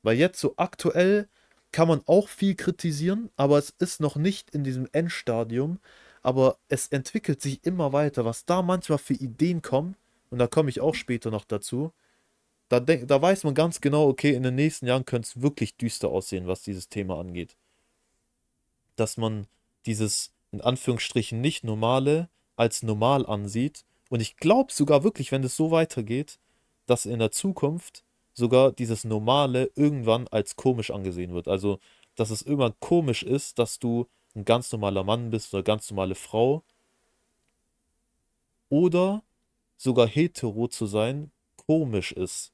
Weil 0.01 0.17
jetzt 0.17 0.39
so 0.39 0.53
aktuell 0.57 1.27
kann 1.71 1.87
man 1.87 2.01
auch 2.05 2.27
viel 2.27 2.55
kritisieren, 2.55 3.29
aber 3.35 3.57
es 3.57 3.71
ist 3.79 3.99
noch 3.99 4.15
nicht 4.15 4.49
in 4.51 4.63
diesem 4.63 4.87
Endstadium. 4.91 5.79
Aber 6.21 6.57
es 6.67 6.87
entwickelt 6.87 7.41
sich 7.41 7.63
immer 7.63 7.93
weiter, 7.93 8.25
was 8.25 8.45
da 8.45 8.61
manchmal 8.61 8.97
für 8.97 9.13
Ideen 9.13 9.61
kommen. 9.61 9.95
Und 10.29 10.39
da 10.39 10.47
komme 10.47 10.69
ich 10.69 10.81
auch 10.81 10.95
später 10.95 11.31
noch 11.31 11.45
dazu. 11.45 11.93
Da, 12.67 12.79
denk, 12.79 13.07
da 13.07 13.21
weiß 13.21 13.45
man 13.45 13.53
ganz 13.53 13.81
genau, 13.81 14.07
okay, 14.07 14.33
in 14.33 14.43
den 14.43 14.55
nächsten 14.55 14.85
Jahren 14.85 15.05
könnte 15.05 15.27
es 15.27 15.41
wirklich 15.41 15.77
düster 15.77 16.09
aussehen, 16.09 16.47
was 16.47 16.61
dieses 16.63 16.89
Thema 16.89 17.19
angeht. 17.19 17.55
Dass 18.95 19.17
man 19.17 19.47
dieses 19.85 20.31
in 20.51 20.61
Anführungsstrichen 20.61 21.39
nicht 21.39 21.63
normale 21.63 22.29
als 22.57 22.83
normal 22.83 23.25
ansieht 23.25 23.85
und 24.09 24.21
ich 24.21 24.37
glaube 24.37 24.73
sogar 24.73 25.03
wirklich, 25.03 25.31
wenn 25.31 25.43
es 25.43 25.55
so 25.55 25.71
weitergeht, 25.71 26.39
dass 26.87 27.05
in 27.05 27.19
der 27.19 27.31
Zukunft 27.31 28.03
sogar 28.39 28.71
dieses 28.71 29.03
Normale 29.03 29.69
irgendwann 29.75 30.27
als 30.29 30.55
komisch 30.55 30.89
angesehen 30.89 31.33
wird. 31.33 31.47
Also, 31.47 31.79
dass 32.15 32.31
es 32.31 32.41
irgendwann 32.41 32.73
komisch 32.79 33.21
ist, 33.21 33.59
dass 33.59 33.77
du 33.77 34.07
ein 34.35 34.45
ganz 34.45 34.71
normaler 34.71 35.03
Mann 35.03 35.29
bist 35.29 35.53
oder 35.53 35.61
ganz 35.61 35.91
normale 35.91 36.15
Frau. 36.15 36.63
Oder 38.69 39.23
sogar 39.77 40.07
hetero 40.07 40.67
zu 40.67 40.85
sein 40.87 41.31
komisch 41.55 42.11
ist. 42.11 42.51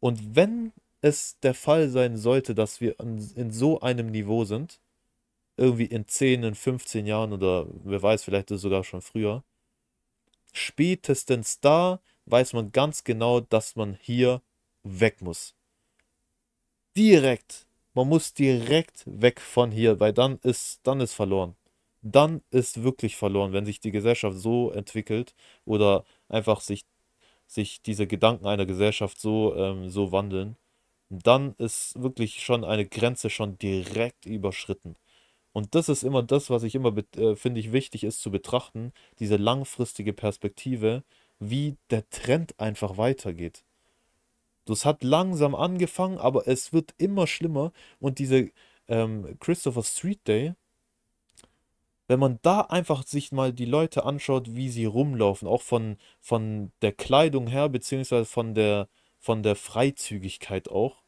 Und 0.00 0.36
wenn 0.36 0.72
es 1.00 1.38
der 1.40 1.54
Fall 1.54 1.88
sein 1.88 2.16
sollte, 2.16 2.54
dass 2.54 2.80
wir 2.80 2.98
in 3.00 3.50
so 3.50 3.80
einem 3.80 4.10
Niveau 4.10 4.44
sind, 4.44 4.80
irgendwie 5.56 5.86
in 5.86 6.06
10, 6.06 6.42
in 6.42 6.54
15 6.54 7.06
Jahren 7.06 7.32
oder 7.32 7.66
wer 7.84 8.02
weiß, 8.02 8.24
vielleicht 8.24 8.48
sogar 8.50 8.84
schon 8.84 9.02
früher, 9.02 9.42
spätestens 10.52 11.60
da 11.60 12.00
weiß 12.26 12.52
man 12.52 12.72
ganz 12.72 13.04
genau, 13.04 13.40
dass 13.40 13.76
man 13.76 13.94
hier 13.94 14.42
weg 14.86 15.22
muss. 15.22 15.54
Direkt. 16.96 17.66
Man 17.94 18.08
muss 18.08 18.34
direkt 18.34 19.04
weg 19.06 19.40
von 19.40 19.70
hier, 19.70 20.00
weil 20.00 20.12
dann 20.12 20.38
ist, 20.42 20.80
dann 20.84 21.00
ist 21.00 21.14
verloren. 21.14 21.56
Dann 22.02 22.42
ist 22.50 22.82
wirklich 22.82 23.16
verloren, 23.16 23.52
wenn 23.52 23.66
sich 23.66 23.80
die 23.80 23.90
Gesellschaft 23.90 24.36
so 24.38 24.70
entwickelt 24.70 25.34
oder 25.64 26.04
einfach 26.28 26.60
sich, 26.60 26.84
sich 27.46 27.82
diese 27.82 28.06
Gedanken 28.06 28.46
einer 28.46 28.66
Gesellschaft 28.66 29.20
so, 29.20 29.54
ähm, 29.56 29.90
so 29.90 30.12
wandeln. 30.12 30.56
Dann 31.10 31.54
ist 31.58 32.00
wirklich 32.02 32.42
schon 32.44 32.64
eine 32.64 32.86
Grenze 32.86 33.30
schon 33.30 33.58
direkt 33.58 34.26
überschritten. 34.26 34.96
Und 35.52 35.74
das 35.74 35.88
ist 35.88 36.04
immer 36.04 36.22
das, 36.22 36.50
was 36.50 36.64
ich 36.64 36.74
immer 36.74 36.94
äh, 37.16 37.36
finde 37.36 37.60
ich 37.60 37.72
wichtig 37.72 38.04
ist 38.04 38.20
zu 38.22 38.30
betrachten, 38.30 38.92
diese 39.20 39.36
langfristige 39.36 40.12
Perspektive, 40.12 41.04
wie 41.40 41.76
der 41.90 42.08
Trend 42.10 42.58
einfach 42.60 42.98
weitergeht. 42.98 43.65
Das 44.66 44.84
hat 44.84 45.02
langsam 45.02 45.54
angefangen, 45.54 46.18
aber 46.18 46.46
es 46.46 46.72
wird 46.72 46.94
immer 46.98 47.26
schlimmer. 47.26 47.72
Und 48.00 48.18
diese 48.18 48.50
ähm, 48.88 49.36
Christopher 49.40 49.84
Street 49.84 50.26
Day, 50.26 50.54
wenn 52.08 52.20
man 52.20 52.38
da 52.42 52.60
einfach 52.62 53.04
sich 53.04 53.32
mal 53.32 53.52
die 53.52 53.64
Leute 53.64 54.04
anschaut, 54.04 54.54
wie 54.54 54.68
sie 54.68 54.84
rumlaufen, 54.84 55.48
auch 55.48 55.62
von, 55.62 55.96
von 56.20 56.72
der 56.82 56.92
Kleidung 56.92 57.46
her, 57.46 57.68
beziehungsweise 57.68 58.26
von 58.26 58.54
der, 58.54 58.88
von 59.18 59.42
der 59.42 59.56
Freizügigkeit 59.56 60.68
auch, 60.68 61.02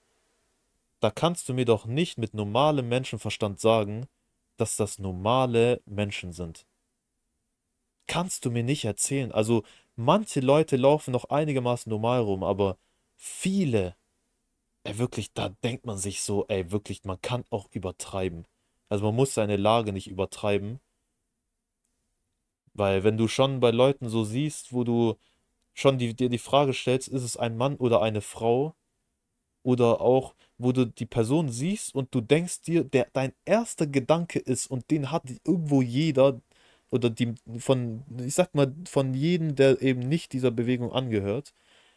da 1.01 1.11
kannst 1.11 1.49
du 1.49 1.55
mir 1.55 1.65
doch 1.65 1.87
nicht 1.87 2.19
mit 2.19 2.35
normalem 2.35 2.89
Menschenverstand 2.89 3.61
sagen, 3.61 4.07
dass 4.57 4.77
das 4.77 4.99
normale 4.99 5.81
Menschen 5.85 6.33
sind. 6.33 6.65
Kannst 8.07 8.45
du 8.45 8.51
mir 8.51 8.65
nicht 8.65 8.85
erzählen. 8.85 9.31
Also 9.33 9.63
manche 9.95 10.41
Leute 10.41 10.77
laufen 10.77 11.13
noch 11.13 11.27
einigermaßen 11.27 11.91
normal 11.91 12.21
rum, 12.21 12.43
aber 12.43 12.77
viele, 13.19 13.97
ey, 14.85 14.99
wirklich, 14.99 15.33
da 15.35 15.51
denkt 15.65 15.87
man 15.87 15.99
sich 15.99 16.23
so, 16.23 16.47
ey, 16.49 16.71
wirklich, 16.71 17.05
man 17.05 17.21
kann 17.21 17.45
auch 17.51 17.69
übertreiben. 17.73 18.47
Also 18.89 19.05
man 19.07 19.17
muss 19.17 19.35
seine 19.35 19.57
Lage 19.57 19.93
nicht 19.93 20.09
übertreiben. 20.09 20.81
Weil 22.75 23.05
wenn 23.05 23.19
du 23.19 23.29
schon 23.29 23.61
bei 23.61 23.71
Leuten 23.73 24.09
so 24.09 24.25
siehst, 24.25 24.73
wo 24.73 24.85
du 24.85 25.19
schon 25.75 25.99
die, 25.99 26.15
dir 26.15 26.29
die 26.31 26.39
Frage 26.39 26.73
stellst, 26.75 27.09
ist 27.09 27.25
es 27.25 27.37
ein 27.37 27.57
Mann 27.57 27.77
oder 27.77 28.03
eine 28.03 28.21
Frau? 28.21 28.75
Oder 29.65 30.01
auch, 30.01 30.35
wo 30.59 30.73
du 30.73 30.87
die 30.87 31.07
Person 31.07 31.51
siehst 31.51 31.95
und 31.95 32.15
du 32.15 32.21
denkst 32.21 32.63
dir, 32.63 32.85
der 32.85 33.09
dein 33.13 33.35
erster 33.45 33.87
Gedanke 33.87 34.39
ist 34.39 34.69
und 34.69 34.91
den 34.91 35.11
hat 35.11 35.25
irgendwo 35.45 35.83
jeder 35.83 36.41
oder 36.91 37.11
die 37.11 37.35
von, 37.59 38.05
ich 38.25 38.35
sag 38.35 38.55
mal, 38.55 38.75
von 38.87 39.15
jedem, 39.15 39.57
der 39.57 39.83
eben 39.83 40.01
nicht 40.01 40.33
dieser 40.33 40.51
Bewegung 40.51 40.93
angehört, 40.93 41.55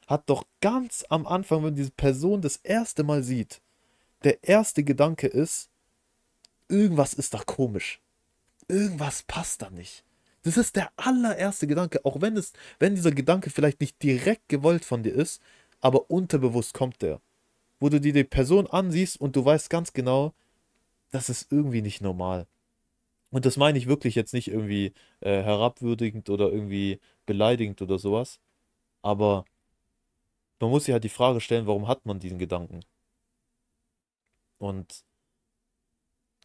hat 0.08 0.29
doch 0.29 0.46
ganz 0.62 1.05
am 1.10 1.25
Anfang, 1.25 1.63
wenn 1.63 1.75
diese 1.75 1.91
Person 1.91 2.41
das 2.41 2.58
erste 2.58 3.03
Mal 3.03 3.24
sieht, 3.24 3.62
der 4.24 4.43
erste 4.43 4.84
Gedanke 4.84 5.27
ist, 5.27 5.70
irgendwas 6.67 7.13
ist 7.13 7.34
da 7.34 7.39
komisch. 7.39 8.01
Irgendwas 8.67 9.24
passt 9.24 9.62
da 9.62 9.70
nicht. 9.70 10.03
Das 10.43 10.58
ist 10.58 10.75
der 10.75 10.91
allererste 10.96 11.67
Gedanke, 11.67 12.03
auch 12.03 12.22
wenn 12.22 12.36
es, 12.36 12.53
wenn 12.79 12.96
dieser 12.96 13.12
Gedanke 13.12 13.50
vielleicht 13.50 13.79
nicht 13.79 14.01
direkt 14.01 14.50
gewollt 14.50 14.86
von 14.86 15.03
dir 15.03 15.13
ist, 15.13 15.41
aber 15.81 16.10
unterbewusst 16.10 16.74
kommt 16.74 17.01
der 17.01 17.22
wo 17.81 17.89
du 17.89 18.00
dir 18.00 18.13
die 18.13 18.24
Person 18.24 18.67
ansiehst 18.67 19.20
und 19.20 19.36
du 19.36 19.43
weißt 19.43 19.70
ganz 19.70 19.91
genau, 19.91 20.34
das 21.10 21.29
ist 21.29 21.51
irgendwie 21.51 21.81
nicht 21.81 22.00
normal. 22.00 22.48
Und 23.31 23.46
das 23.46 23.58
meine 23.58 23.77
ich 23.77 23.88
wirklich 23.88 24.13
jetzt 24.13 24.34
nicht 24.34 24.50
irgendwie 24.50 24.93
äh, 25.20 25.41
herabwürdigend 25.41 26.29
oder 26.29 26.51
irgendwie 26.51 27.00
beleidigend 27.25 27.81
oder 27.81 27.98
sowas. 27.98 28.39
Aber 29.01 29.46
man 30.62 30.70
muss 30.70 30.86
sich 30.86 30.94
halt 30.94 31.03
die 31.03 31.10
Frage 31.10 31.41
stellen, 31.41 31.68
warum 31.68 31.88
hat 31.88 32.06
man 32.06 32.20
diesen 32.20 32.39
Gedanken? 32.39 32.82
Und 34.58 35.03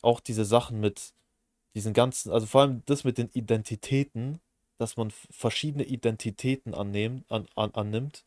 auch 0.03 0.21
diese 0.21 0.45
Sachen 0.45 0.81
mit 0.81 1.13
diesen 1.75 1.93
ganzen, 1.93 2.33
also 2.33 2.47
vor 2.47 2.63
allem 2.63 2.83
das 2.87 3.05
mit 3.05 3.19
den 3.19 3.29
Identitäten, 3.33 4.41
dass 4.79 4.97
man 4.97 5.11
verschiedene 5.31 5.85
Identitäten 5.85 6.75
annehmen, 6.75 7.25
an, 7.29 7.47
an, 7.55 7.73
annimmt, 7.75 8.25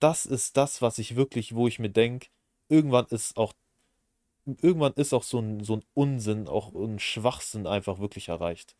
das 0.00 0.26
ist 0.26 0.56
das, 0.56 0.82
was 0.82 0.98
ich 0.98 1.16
wirklich, 1.16 1.54
wo 1.54 1.66
ich 1.68 1.78
mir 1.78 1.90
denke, 1.90 2.28
irgendwann 2.68 3.06
ist 3.06 3.36
auch, 3.36 3.52
irgendwann 4.46 4.92
ist 4.94 5.12
auch 5.12 5.22
so 5.22 5.38
ein, 5.38 5.64
so 5.64 5.76
ein 5.76 5.84
Unsinn, 5.94 6.48
auch 6.48 6.74
ein 6.74 6.98
Schwachsinn 6.98 7.66
einfach 7.66 7.98
wirklich 7.98 8.28
erreicht. 8.28 8.76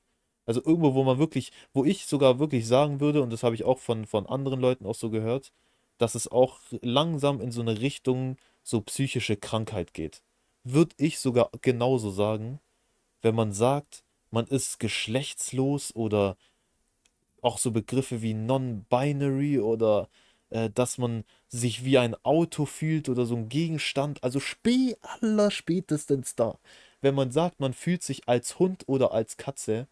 Also 0.46 0.62
irgendwo, 0.64 0.94
wo 0.94 1.02
man 1.04 1.18
wirklich, 1.18 1.52
wo 1.72 1.84
ich 1.84 2.06
sogar 2.06 2.38
wirklich 2.38 2.66
sagen 2.66 3.00
würde, 3.00 3.22
und 3.22 3.30
das 3.30 3.42
habe 3.42 3.54
ich 3.54 3.64
auch 3.64 3.78
von, 3.78 4.06
von 4.06 4.26
anderen 4.26 4.60
Leuten 4.60 4.86
auch 4.86 4.94
so 4.94 5.10
gehört, 5.10 5.52
dass 5.98 6.14
es 6.14 6.28
auch 6.28 6.60
langsam 6.82 7.40
in 7.40 7.52
so 7.52 7.60
eine 7.60 7.80
Richtung 7.80 8.36
so 8.62 8.80
psychische 8.80 9.36
Krankheit 9.36 9.94
geht. 9.94 10.22
Würde 10.64 10.94
ich 10.98 11.18
sogar 11.18 11.50
genauso 11.62 12.10
sagen, 12.10 12.60
wenn 13.22 13.34
man 13.34 13.52
sagt, 13.52 14.02
man 14.30 14.46
ist 14.46 14.80
geschlechtslos 14.80 15.94
oder 15.94 16.36
auch 17.42 17.58
so 17.58 17.70
Begriffe 17.70 18.22
wie 18.22 18.34
non-binary 18.34 19.60
oder 19.60 20.08
äh, 20.50 20.70
dass 20.70 20.98
man 20.98 21.24
sich 21.48 21.84
wie 21.84 21.98
ein 21.98 22.16
Auto 22.24 22.66
fühlt 22.66 23.08
oder 23.08 23.26
so 23.26 23.36
ein 23.36 23.48
Gegenstand. 23.48 24.22
Also 24.22 24.40
spä 24.40 24.96
aller 25.20 25.50
spätestens 25.50 26.34
da. 26.34 26.58
Wenn 27.00 27.14
man 27.14 27.30
sagt, 27.30 27.60
man 27.60 27.72
fühlt 27.72 28.02
sich 28.02 28.28
als 28.28 28.58
Hund 28.58 28.84
oder 28.86 29.12
als 29.12 29.36
Katze, 29.36 29.86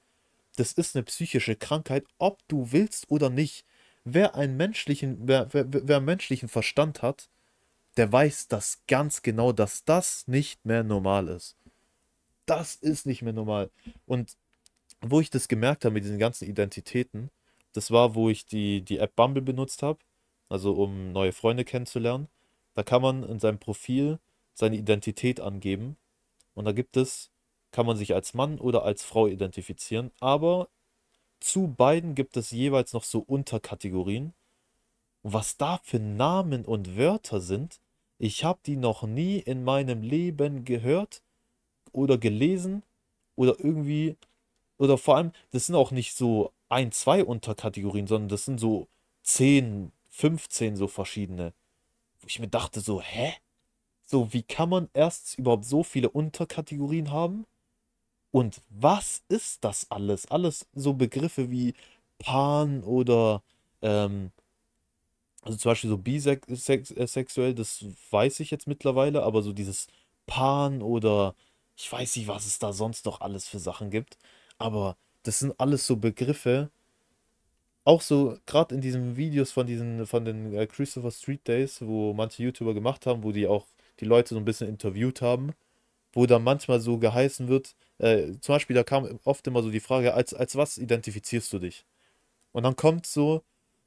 das 0.57 0.73
ist 0.73 0.95
eine 0.95 1.05
psychische 1.05 1.57
Krankheit, 1.57 2.05
ob 2.19 2.47
du 2.49 2.73
willst 2.73 3.11
oder 3.11 3.31
nicht. 3.31 3.65
Wer 4.05 4.35
einen 4.35 4.57
menschlichen, 4.57 5.19
wer, 5.23 5.49
wer, 5.53 5.67
wer 5.69 5.97
einen 5.97 6.07
menschlichen 6.07 6.49
Verstand 6.49 7.03
hat, 7.03 7.29
der 7.97 8.11
weiß 8.11 8.49
das 8.49 8.83
ganz 8.87 9.23
genau, 9.23 9.53
dass 9.53 9.85
das 9.85 10.27
nicht 10.29 10.65
mehr 10.65 10.83
normal 10.83 11.29
ist. 11.29 11.57
Das 12.47 12.75
ist 12.75 13.07
nicht 13.07 13.23
mehr 13.23 13.33
normal. 13.33 13.71
Und 14.07 14.37
wo 15.01 15.21
ich 15.21 15.31
das 15.31 15.49
gemerkt 15.49 15.85
habe 15.85 15.95
mit 15.95 16.05
diesen 16.05 16.19
ganzen 16.19 16.49
Identitäten, 16.49 17.31
das 17.73 17.91
war, 17.91 18.15
wo 18.15 18.29
ich 18.29 18.47
die, 18.47 18.83
die 18.83 18.99
App 18.99 19.17
Bumble 19.17 19.43
benutzt 19.43 19.83
habe, 19.83 19.99
also 20.49 20.73
um 20.75 21.13
neue 21.13 21.33
Freunde 21.33 21.65
kennenzulernen. 21.65 22.29
Da 22.75 22.83
kann 22.83 23.03
man 23.03 23.23
in 23.25 23.39
seinem 23.41 23.59
Profil 23.59 24.19
seine 24.55 24.77
Identität 24.77 25.41
angeben. 25.41 25.97
Und 26.55 26.65
da 26.67 26.73
gibt 26.73 26.97
es, 26.97 27.31
kann 27.73 27.87
man 27.87 27.97
sich 27.97 28.15
als 28.15 28.35
Mann 28.35 28.59
oder 28.59 28.85
als 28.85 29.05
Frau 29.05 29.27
identifizieren. 29.27 30.11
Aber 30.21 30.69
zu 31.45 31.69
beiden 31.69 32.15
gibt 32.15 32.39
es 32.39 32.53
jeweils 32.53 32.95
noch 32.95 33.05
so 33.05 33.19
Unterkategorien. 33.19 34.33
Was 35.23 35.59
da 35.59 35.79
für 35.83 35.99
Namen 35.99 36.65
und 36.65 36.97
Wörter 36.97 37.43
sind, 37.43 37.81
ich 38.19 38.45
habe 38.45 38.61
die 38.65 38.77
noch 38.77 39.03
nie 39.03 39.41
in 39.41 39.63
meinem 39.63 40.03
Leben 40.03 40.65
gehört 40.65 41.21
oder 41.93 42.17
gelesen 42.17 42.83
oder 43.37 43.57
irgendwie, 43.59 44.17
oder 44.79 44.97
vor 44.97 45.19
allem, 45.19 45.33
das 45.51 45.67
sind 45.67 45.75
auch 45.75 45.91
nicht 45.91 46.15
so 46.15 46.51
ein, 46.71 46.93
zwei 46.93 47.23
Unterkategorien, 47.23 48.07
sondern 48.07 48.31
das 48.31 48.47
sind 48.47 48.59
so 48.59 48.89
10, 49.25 49.93
15 50.09 50.77
so 50.77 50.89
verschiedene. 50.89 51.53
Wo 52.21 52.27
ich 52.27 52.41
mir 52.41 52.49
dachte 52.49 52.81
so, 52.81 53.03
hä? 53.03 53.35
So, 54.07 54.33
wie 54.33 54.43
kann 54.43 54.71
man 54.71 54.89
erst 54.95 55.39
überhaupt 55.39 55.67
so 55.67 55.83
viele 55.83 56.09
Unterkategorien 56.09 57.11
haben? 57.11 57.45
Und 58.35 58.63
was 58.69 59.23
ist 59.29 59.63
das 59.63 59.89
alles? 59.93 60.27
Alles 60.27 60.67
so 60.75 60.93
Begriffe 60.95 61.53
wie 61.53 61.73
Pan 62.19 62.83
oder 62.83 63.45
ähm, 63.81 64.33
also 65.43 65.57
zum 65.57 65.71
Beispiel 65.71 65.91
so 65.91 65.99
bisexuell, 65.99 67.51
äh, 67.53 67.55
das 67.55 67.85
weiß 68.11 68.41
ich 68.41 68.51
jetzt 68.51 68.67
mittlerweile, 68.67 69.23
aber 69.23 69.43
so 69.43 69.53
dieses 69.53 69.87
Pan 70.27 70.83
oder 70.83 71.37
ich 71.77 71.91
weiß 71.93 72.17
nicht, 72.17 72.27
was 72.27 72.45
es 72.45 72.59
da 72.59 72.73
sonst 72.73 73.07
noch 73.07 73.21
alles 73.21 73.47
für 73.47 73.61
Sachen 73.61 73.91
gibt. 73.91 74.19
Aber 74.59 74.97
das 75.23 75.39
sind 75.39 75.55
alles 75.61 75.87
so 75.87 75.97
Begriffe. 75.97 76.71
Auch 77.85 78.01
so, 78.01 78.39
gerade 78.47 78.75
in 78.75 78.81
diesen 78.81 79.17
Videos 79.17 79.53
von 79.53 79.69
diesen, 79.69 80.07
von 80.09 80.25
den 80.25 80.53
äh, 80.55 80.67
Christopher 80.67 81.13
Street 81.13 81.47
Days, 81.47 81.83
wo 81.83 82.13
manche 82.15 82.43
YouTuber 82.43 82.75
gemacht 82.75 83.07
haben, 83.07 83.23
wo 83.23 83.31
die 83.31 83.47
auch 83.47 83.67
die 84.01 84.07
Leute 84.07 84.35
so 84.35 84.41
ein 84.41 84.45
bisschen 84.45 84.69
interviewt 84.69 85.23
haben, 85.23 85.53
wo 86.15 86.27
dann 86.27 86.43
manchmal 86.45 86.81
so 86.81 86.99
geheißen 86.99 87.49
wird, 87.49 87.75
äh, 87.99 88.33
zum 88.41 88.55
Beispiel, 88.55 88.75
da 88.75 88.85
kam 88.85 89.19
oft 89.25 89.47
immer 89.47 89.63
so 89.63 89.71
die 89.71 89.81
Frage, 89.81 90.15
als, 90.15 90.35
als 90.35 90.57
was 90.57 90.79
identifizierst 90.79 91.53
du 91.53 91.59
dich? 91.59 91.85
Und 92.53 92.63
dann 92.63 92.77
kommt 92.77 93.07
so, 93.07 93.43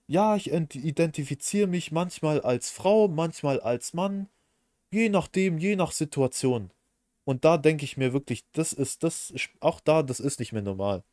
ja, 0.07 0.35
ich 0.35 0.51
identifiziere 0.51 1.67
mich 1.67 1.91
manchmal 1.91 2.41
als 2.41 2.69
Frau, 2.69 3.07
manchmal 3.07 3.59
als 3.59 3.93
Mann, 3.93 4.27
je 4.91 5.09
nachdem, 5.09 5.57
je 5.57 5.75
nach 5.75 5.91
Situation. 5.91 6.71
Und 7.25 7.43
da 7.43 7.57
denke 7.57 7.83
ich 7.83 7.97
mir 7.97 8.13
wirklich, 8.13 8.45
das 8.53 8.71
ist, 8.73 9.03
das, 9.03 9.33
auch 9.59 9.81
da, 9.81 10.03
das 10.03 10.19
ist 10.19 10.39
nicht 10.39 10.53
mehr 10.53 10.61
normal. 10.61 11.03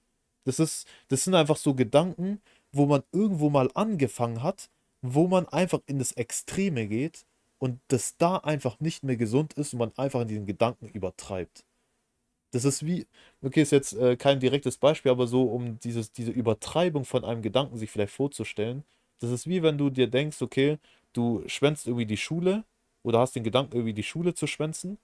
Das 0.45 0.59
ist, 0.59 0.87
das 1.09 1.25
sind 1.25 1.35
einfach 1.35 1.57
so 1.57 1.75
Gedanken, 1.75 2.41
wo 2.73 2.87
man 2.87 3.03
irgendwo 3.13 3.51
mal 3.51 3.71
angefangen 3.75 4.43
hat, 4.43 4.71
wo 5.03 5.27
man 5.27 5.49
einfach 5.49 5.81
in 5.87 5.99
das 5.99 6.13
Extreme 6.13 6.87
geht 6.87 7.25
und 7.59 7.81
das 7.89 8.17
da 8.17 8.37
einfach 8.39 8.81
nicht 8.81 9.05
mehr 9.05 9.17
gesund 9.17 9.55
ist 9.55 9.73
und 9.73 9.79
man 9.79 9.93
einfach 9.97 10.21
in 10.21 10.29
diesen 10.29 10.47
Gedanken 10.47 10.89
übertreibt. 10.89 11.65
Das 12.51 12.65
ist 12.65 12.87
wie, 12.87 13.07
okay, 13.43 13.63
ist 13.63 13.73
jetzt 13.73 13.95
äh, 13.95 14.17
kein 14.17 14.39
direktes 14.39 14.77
Beispiel, 14.77 15.11
aber 15.11 15.27
so, 15.27 15.43
um 15.43 15.81
dieses, 15.81 16.13
diese 16.13 16.31
Übertreibung 16.31 17.05
von 17.05 17.25
einem 17.25 17.43
Gedanken 17.43 17.77
sich 17.79 17.91
vielleicht 17.91 18.13
vorzustellen. 18.13 18.85
Das 19.19 19.31
ist 19.31 19.49
wie 19.49 19.63
wenn 19.63 19.79
du 19.79 19.91
dir 19.91 20.07
denkst, 20.07 20.41
okay, 20.43 20.79
du 21.13 21.43
schwänzt 21.47 21.87
irgendwie 21.87 22.07
die 22.07 22.17
Schule 22.17 22.65
oder 23.03 23.19
hast 23.21 23.35
den 23.35 23.45
Gedanken, 23.45 23.75
irgendwie 23.75 23.95
die 23.95 24.03
Schule 24.03 24.35
zu 24.35 24.47
schwänzen 24.47 24.99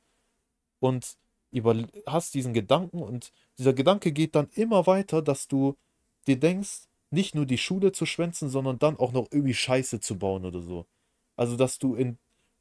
und 0.80 1.16
über, 1.50 1.76
hast 2.06 2.34
diesen 2.34 2.54
Gedanken 2.54 3.02
und 3.02 3.32
dieser 3.58 3.72
Gedanke 3.72 4.12
geht 4.12 4.34
dann 4.34 4.48
immer 4.54 4.86
weiter, 4.86 5.22
dass 5.22 5.48
du 5.48 5.76
dir 6.26 6.38
denkst, 6.38 6.88
nicht 7.10 7.34
nur 7.34 7.46
die 7.46 7.58
Schule 7.58 7.92
zu 7.92 8.06
schwänzen, 8.06 8.48
sondern 8.48 8.78
dann 8.78 8.96
auch 8.96 9.12
noch 9.12 9.28
irgendwie 9.32 9.54
Scheiße 9.54 10.00
zu 10.00 10.18
bauen 10.18 10.44
oder 10.44 10.60
so. 10.60 10.86
Also, 11.36 11.56
dass 11.56 11.78
du 11.78 11.94
in 11.94 12.18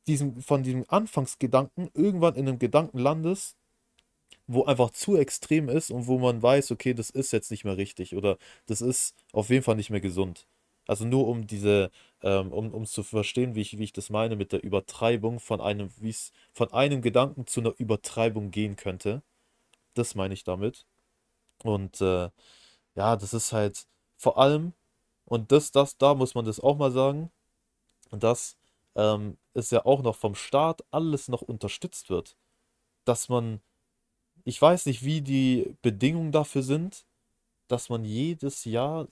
diesem, 0.10 0.42
von 0.42 0.64
diesem 0.64 0.86
Anfangsgedanken 0.90 1.90
irgendwann 1.94 2.36
in 2.36 2.48
einem 2.48 2.60
Gedanken 2.60 3.00
landest, 3.00 3.56
wo 4.48 4.66
einfach 4.66 4.90
zu 4.92 5.18
extrem 5.18 5.70
ist 5.70 5.92
und 5.92 6.08
wo 6.08 6.20
man 6.20 6.42
weiß, 6.42 6.72
okay, 6.72 6.94
das 6.94 7.12
ist 7.12 7.32
jetzt 7.32 7.52
nicht 7.52 7.66
mehr 7.66 7.78
richtig 7.78 8.16
oder 8.16 8.38
das 8.66 8.82
ist 8.82 9.16
auf 9.32 9.50
jeden 9.50 9.64
Fall 9.64 9.76
nicht 9.76 9.92
mehr 9.92 10.02
gesund. 10.02 10.48
Also 10.88 11.06
nur 11.06 11.28
um 11.28 11.46
diese, 11.48 11.92
ähm, 12.24 12.52
um 12.52 12.74
um 12.74 12.86
zu 12.88 13.04
verstehen, 13.04 13.54
wie 13.56 13.62
ich, 13.62 13.78
wie 13.78 13.84
ich 13.84 13.94
das 13.94 14.10
meine 14.10 14.36
mit 14.36 14.52
der 14.52 14.64
Übertreibung 14.64 15.40
von 15.40 15.62
einem, 15.62 15.92
wie 15.98 16.10
es 16.10 16.32
von 16.52 16.74
einem 16.74 17.02
Gedanken 17.04 17.46
zu 17.46 17.60
einer 17.62 17.74
Übertreibung 17.78 18.50
gehen 18.52 18.76
könnte. 18.76 19.22
Das 19.94 20.16
meine 20.16 20.34
ich 20.34 20.44
damit. 20.44 20.86
Und 21.64 22.02
äh, 22.02 22.30
ja, 22.96 23.16
das 23.18 23.34
ist 23.34 23.54
halt 23.54 23.86
vor 24.18 24.38
allem, 24.40 24.74
und 25.26 25.52
das, 25.52 25.72
das, 25.72 25.98
da 25.98 26.16
muss 26.16 26.36
man 26.36 26.46
das 26.46 26.60
auch 26.60 26.78
mal 26.78 26.92
sagen, 26.92 27.32
dass 28.12 28.58
ähm, 28.96 29.38
es 29.60 29.72
ja 29.72 29.86
auch 29.86 30.02
noch 30.04 30.16
vom 30.16 30.36
Staat 30.36 30.84
alles 30.92 31.28
noch 31.30 31.42
unterstützt 31.42 32.10
wird. 32.10 32.36
Dass 33.06 33.30
man 33.30 33.62
ich 34.46 34.62
weiß 34.62 34.86
nicht, 34.88 35.04
wie 35.04 35.22
die 35.22 35.76
Bedingungen 35.82 36.32
dafür 36.32 36.64
sind, 36.64 37.06
dass 37.68 37.90
man 37.90 38.06
jedes 38.06 38.66
Jahr 38.66 39.08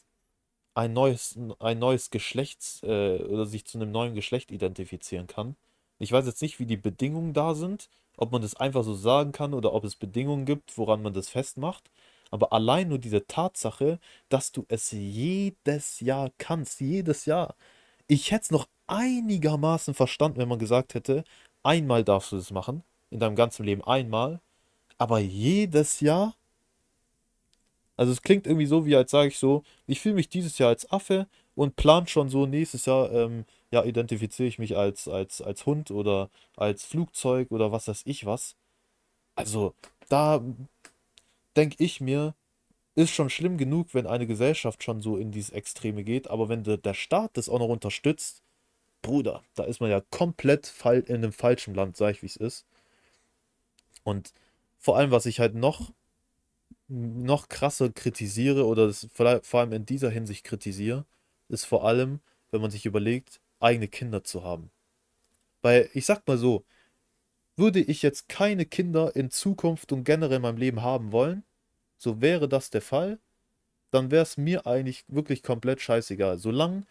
ein 0.75 0.93
neues, 0.93 1.37
ein 1.59 1.79
neues 1.79 2.11
Geschlechts 2.11 2.81
äh, 2.83 3.19
oder 3.23 3.45
sich 3.45 3.65
zu 3.65 3.79
einem 3.79 3.91
neuen 3.91 4.15
Geschlecht 4.15 4.51
identifizieren 4.51 5.27
kann. 5.27 5.55
Ich 5.99 6.11
weiß 6.11 6.25
jetzt 6.27 6.41
nicht, 6.41 6.59
wie 6.59 6.65
die 6.67 6.77
Bedingungen 6.77 7.33
da 7.33 7.55
sind, 7.55 7.89
ob 8.17 8.31
man 8.31 8.41
das 8.41 8.55
einfach 8.55 8.83
so 8.83 8.95
sagen 8.95 9.31
kann 9.31 9.53
oder 9.53 9.73
ob 9.73 9.83
es 9.85 9.95
Bedingungen 9.95 10.45
gibt, 10.45 10.77
woran 10.77 11.01
man 11.03 11.13
das 11.13 11.29
festmacht. 11.29 11.91
Aber 12.31 12.53
allein 12.53 12.89
nur 12.89 12.99
diese 12.99 13.25
Tatsache, 13.27 13.99
dass 14.29 14.51
du 14.51 14.65
es 14.69 14.91
jedes 14.91 15.99
Jahr 16.01 16.31
kannst, 16.37 16.81
jedes 16.81 17.25
Jahr. 17.25 17.55
Ich 18.07 18.31
hätte 18.31 18.43
es 18.43 18.51
noch 18.51 18.67
einigermaßen 18.87 19.93
verstanden, 19.93 20.39
wenn 20.39 20.49
man 20.49 20.59
gesagt 20.59 20.93
hätte, 20.93 21.23
einmal 21.63 22.03
darfst 22.03 22.31
du 22.31 22.37
das 22.37 22.51
machen, 22.51 22.83
in 23.09 23.19
deinem 23.19 23.35
ganzen 23.35 23.63
Leben 23.65 23.83
einmal. 23.83 24.39
Aber 24.97 25.19
jedes 25.19 25.99
Jahr? 25.99 26.35
Also 27.95 28.11
es 28.11 28.21
klingt 28.21 28.47
irgendwie 28.47 28.65
so, 28.65 28.85
wie 28.85 28.95
als 28.95 29.11
sage 29.11 29.29
ich 29.29 29.37
so, 29.37 29.63
ich 29.87 29.99
fühle 29.99 30.15
mich 30.15 30.29
dieses 30.29 30.57
Jahr 30.57 30.69
als 30.69 30.91
Affe 30.91 31.27
und 31.55 31.75
plan 31.75 32.07
schon 32.07 32.29
so, 32.29 32.45
nächstes 32.45 32.85
Jahr, 32.85 33.11
ähm, 33.11 33.45
ja, 33.71 33.83
identifiziere 33.83 34.47
ich 34.47 34.59
mich 34.59 34.77
als, 34.77 35.07
als, 35.07 35.41
als 35.41 35.65
Hund 35.65 35.91
oder 35.91 36.29
als 36.55 36.85
Flugzeug 36.85 37.51
oder 37.51 37.71
was 37.71 37.87
weiß 37.87 38.03
ich 38.05 38.25
was. 38.25 38.55
Also 39.35 39.73
da 40.09 40.41
denke 41.55 41.83
ich 41.83 41.99
mir, 41.99 42.35
ist 42.95 43.11
schon 43.11 43.29
schlimm 43.29 43.57
genug, 43.57 43.93
wenn 43.93 44.07
eine 44.07 44.25
Gesellschaft 44.25 44.83
schon 44.83 45.01
so 45.01 45.17
in 45.17 45.31
dieses 45.31 45.51
Extreme 45.51 46.03
geht, 46.03 46.29
aber 46.29 46.49
wenn 46.49 46.63
der, 46.63 46.77
der 46.77 46.93
Staat 46.93 47.31
das 47.35 47.49
auch 47.49 47.59
noch 47.59 47.67
unterstützt, 47.67 48.41
Bruder, 49.07 49.43
da 49.55 49.63
ist 49.63 49.81
man 49.81 49.89
ja 49.89 50.01
komplett 50.11 50.71
in 50.85 51.15
einem 51.15 51.31
falschen 51.33 51.73
Land, 51.73 51.97
sag 51.97 52.11
ich 52.11 52.21
wie 52.21 52.27
es 52.27 52.35
ist. 52.37 52.65
Und 54.03 54.33
vor 54.77 54.97
allem, 54.97 55.11
was 55.11 55.25
ich 55.25 55.39
halt 55.39 55.55
noch 55.55 55.91
noch 56.89 57.49
krasser 57.49 57.89
kritisiere 57.89 58.65
oder 58.65 58.93
vor 58.93 59.59
allem 59.59 59.73
in 59.73 59.85
dieser 59.85 60.09
Hinsicht 60.09 60.43
kritisiere, 60.45 61.05
ist 61.49 61.65
vor 61.65 61.85
allem, 61.85 62.21
wenn 62.51 62.61
man 62.61 62.71
sich 62.71 62.85
überlegt, 62.85 63.41
eigene 63.59 63.87
Kinder 63.87 64.23
zu 64.23 64.43
haben. 64.43 64.71
Weil 65.61 65.89
ich 65.93 66.05
sag 66.05 66.27
mal 66.27 66.37
so, 66.37 66.65
würde 67.57 67.79
ich 67.79 68.03
jetzt 68.03 68.29
keine 68.29 68.65
Kinder 68.65 69.15
in 69.15 69.31
Zukunft 69.31 69.91
und 69.91 70.03
generell 70.03 70.37
in 70.37 70.43
meinem 70.43 70.57
Leben 70.57 70.81
haben 70.81 71.11
wollen, 71.11 71.43
so 71.97 72.21
wäre 72.21 72.47
das 72.47 72.69
der 72.69 72.81
Fall, 72.81 73.19
dann 73.91 74.11
wäre 74.11 74.23
es 74.23 74.37
mir 74.37 74.67
eigentlich 74.67 75.03
wirklich 75.07 75.43
komplett 75.43 75.81
scheißegal. 75.81 76.37
Solange 76.37 76.83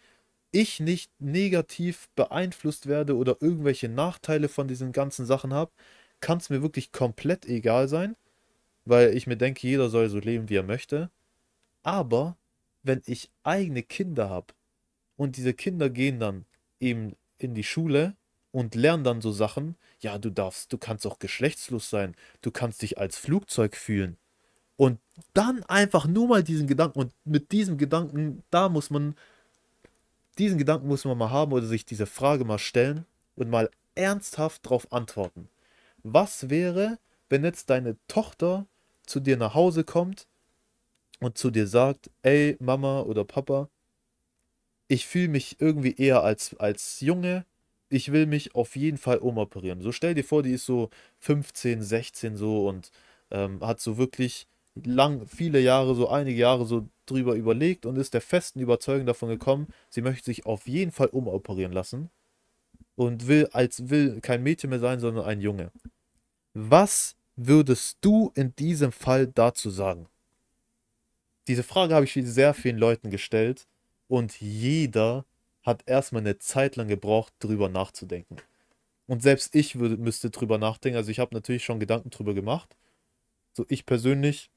ich 0.51 0.79
nicht 0.79 1.11
negativ 1.19 2.09
beeinflusst 2.15 2.87
werde 2.87 3.15
oder 3.15 3.37
irgendwelche 3.41 3.89
Nachteile 3.89 4.49
von 4.49 4.67
diesen 4.67 4.91
ganzen 4.91 5.25
Sachen 5.25 5.53
habe, 5.53 5.71
kann 6.19 6.39
es 6.39 6.49
mir 6.49 6.61
wirklich 6.61 6.91
komplett 6.91 7.45
egal 7.45 7.87
sein, 7.87 8.15
weil 8.85 9.15
ich 9.15 9.27
mir 9.27 9.37
denke, 9.37 9.67
jeder 9.67 9.89
soll 9.89 10.09
so 10.09 10.19
leben, 10.19 10.49
wie 10.49 10.55
er 10.55 10.63
möchte. 10.63 11.11
Aber 11.83 12.37
wenn 12.83 13.01
ich 13.05 13.29
eigene 13.43 13.83
Kinder 13.83 14.29
habe 14.29 14.53
und 15.15 15.37
diese 15.37 15.53
Kinder 15.53 15.89
gehen 15.89 16.19
dann 16.19 16.45
eben 16.79 17.15
in 17.37 17.53
die 17.53 17.63
Schule 17.63 18.15
und 18.51 18.75
lernen 18.75 19.03
dann 19.03 19.21
so 19.21 19.31
Sachen, 19.31 19.75
ja, 19.99 20.17
du 20.17 20.29
darfst, 20.31 20.71
du 20.73 20.77
kannst 20.77 21.05
auch 21.05 21.19
geschlechtslos 21.19 21.89
sein, 21.89 22.15
du 22.41 22.51
kannst 22.51 22.81
dich 22.81 22.97
als 22.97 23.17
Flugzeug 23.17 23.75
fühlen. 23.75 24.17
Und 24.77 24.99
dann 25.33 25.63
einfach 25.63 26.07
nur 26.07 26.27
mal 26.27 26.43
diesen 26.43 26.67
Gedanken 26.67 26.99
und 26.99 27.13
mit 27.25 27.51
diesem 27.51 27.77
Gedanken, 27.77 28.43
da 28.51 28.69
muss 28.69 28.89
man, 28.89 29.15
diesen 30.37 30.57
Gedanken 30.57 30.87
muss 30.87 31.05
man 31.05 31.17
mal 31.17 31.31
haben 31.31 31.51
oder 31.51 31.65
sich 31.65 31.85
diese 31.85 32.05
Frage 32.05 32.45
mal 32.45 32.59
stellen 32.59 33.05
und 33.35 33.49
mal 33.49 33.69
ernsthaft 33.95 34.65
darauf 34.65 34.91
antworten. 34.91 35.49
Was 36.03 36.49
wäre, 36.49 36.99
wenn 37.29 37.43
jetzt 37.43 37.69
deine 37.69 37.97
Tochter 38.07 38.65
zu 39.05 39.19
dir 39.19 39.37
nach 39.37 39.53
Hause 39.53 39.83
kommt 39.83 40.27
und 41.19 41.37
zu 41.37 41.51
dir 41.51 41.67
sagt, 41.67 42.09
ey 42.21 42.57
Mama 42.59 43.01
oder 43.01 43.23
Papa, 43.25 43.69
ich 44.87 45.07
fühle 45.07 45.29
mich 45.29 45.57
irgendwie 45.59 45.95
eher 45.95 46.23
als, 46.23 46.55
als 46.57 47.01
Junge, 47.01 47.45
ich 47.89 48.11
will 48.11 48.25
mich 48.25 48.55
auf 48.55 48.75
jeden 48.75 48.97
Fall 48.97 49.17
umoperieren. 49.17 49.81
So 49.81 49.91
stell 49.91 50.13
dir 50.13 50.23
vor, 50.23 50.43
die 50.43 50.51
ist 50.51 50.65
so 50.65 50.89
15, 51.19 51.81
16 51.81 52.37
so 52.37 52.67
und 52.67 52.91
ähm, 53.31 53.61
hat 53.61 53.79
so 53.79 53.97
wirklich 53.97 54.47
lang, 54.85 55.27
viele 55.27 55.59
Jahre, 55.59 55.95
so 55.95 56.09
einige 56.09 56.39
Jahre 56.39 56.65
so 56.65 56.87
drüber 57.05 57.35
überlegt 57.35 57.85
und 57.85 57.97
ist 57.97 58.13
der 58.13 58.21
festen 58.21 58.59
Überzeugung 58.59 59.05
davon 59.05 59.29
gekommen, 59.29 59.67
sie 59.89 60.01
möchte 60.01 60.25
sich 60.25 60.45
auf 60.45 60.67
jeden 60.67 60.91
Fall 60.91 61.07
umoperieren 61.07 61.71
lassen 61.71 62.09
und 62.95 63.27
will 63.27 63.47
als 63.53 63.89
will 63.89 64.19
kein 64.21 64.43
Mädchen 64.43 64.69
mehr 64.69 64.79
sein, 64.79 64.99
sondern 64.99 65.25
ein 65.25 65.41
Junge. 65.41 65.71
Was 66.53 67.15
würdest 67.35 67.99
du 68.01 68.31
in 68.35 68.55
diesem 68.55 68.91
Fall 68.91 69.27
dazu 69.27 69.69
sagen? 69.69 70.07
Diese 71.47 71.63
Frage 71.63 71.95
habe 71.95 72.05
ich 72.05 72.13
sehr 72.13 72.53
vielen 72.53 72.77
Leuten 72.77 73.09
gestellt 73.09 73.67
und 74.07 74.41
jeder 74.41 75.25
hat 75.63 75.83
erstmal 75.85 76.21
eine 76.21 76.39
Zeit 76.39 76.75
lang 76.75 76.87
gebraucht, 76.87 77.33
drüber 77.39 77.69
nachzudenken. 77.69 78.37
Und 79.05 79.21
selbst 79.21 79.55
ich 79.55 79.79
würde, 79.79 79.97
müsste 79.97 80.29
drüber 80.29 80.57
nachdenken. 80.57 80.97
Also 80.97 81.11
ich 81.11 81.19
habe 81.19 81.33
natürlich 81.33 81.63
schon 81.63 81.79
Gedanken 81.79 82.09
drüber 82.09 82.33
gemacht. 82.33 82.75
So 83.53 83.65
ich 83.69 83.85
persönlich 83.85 84.49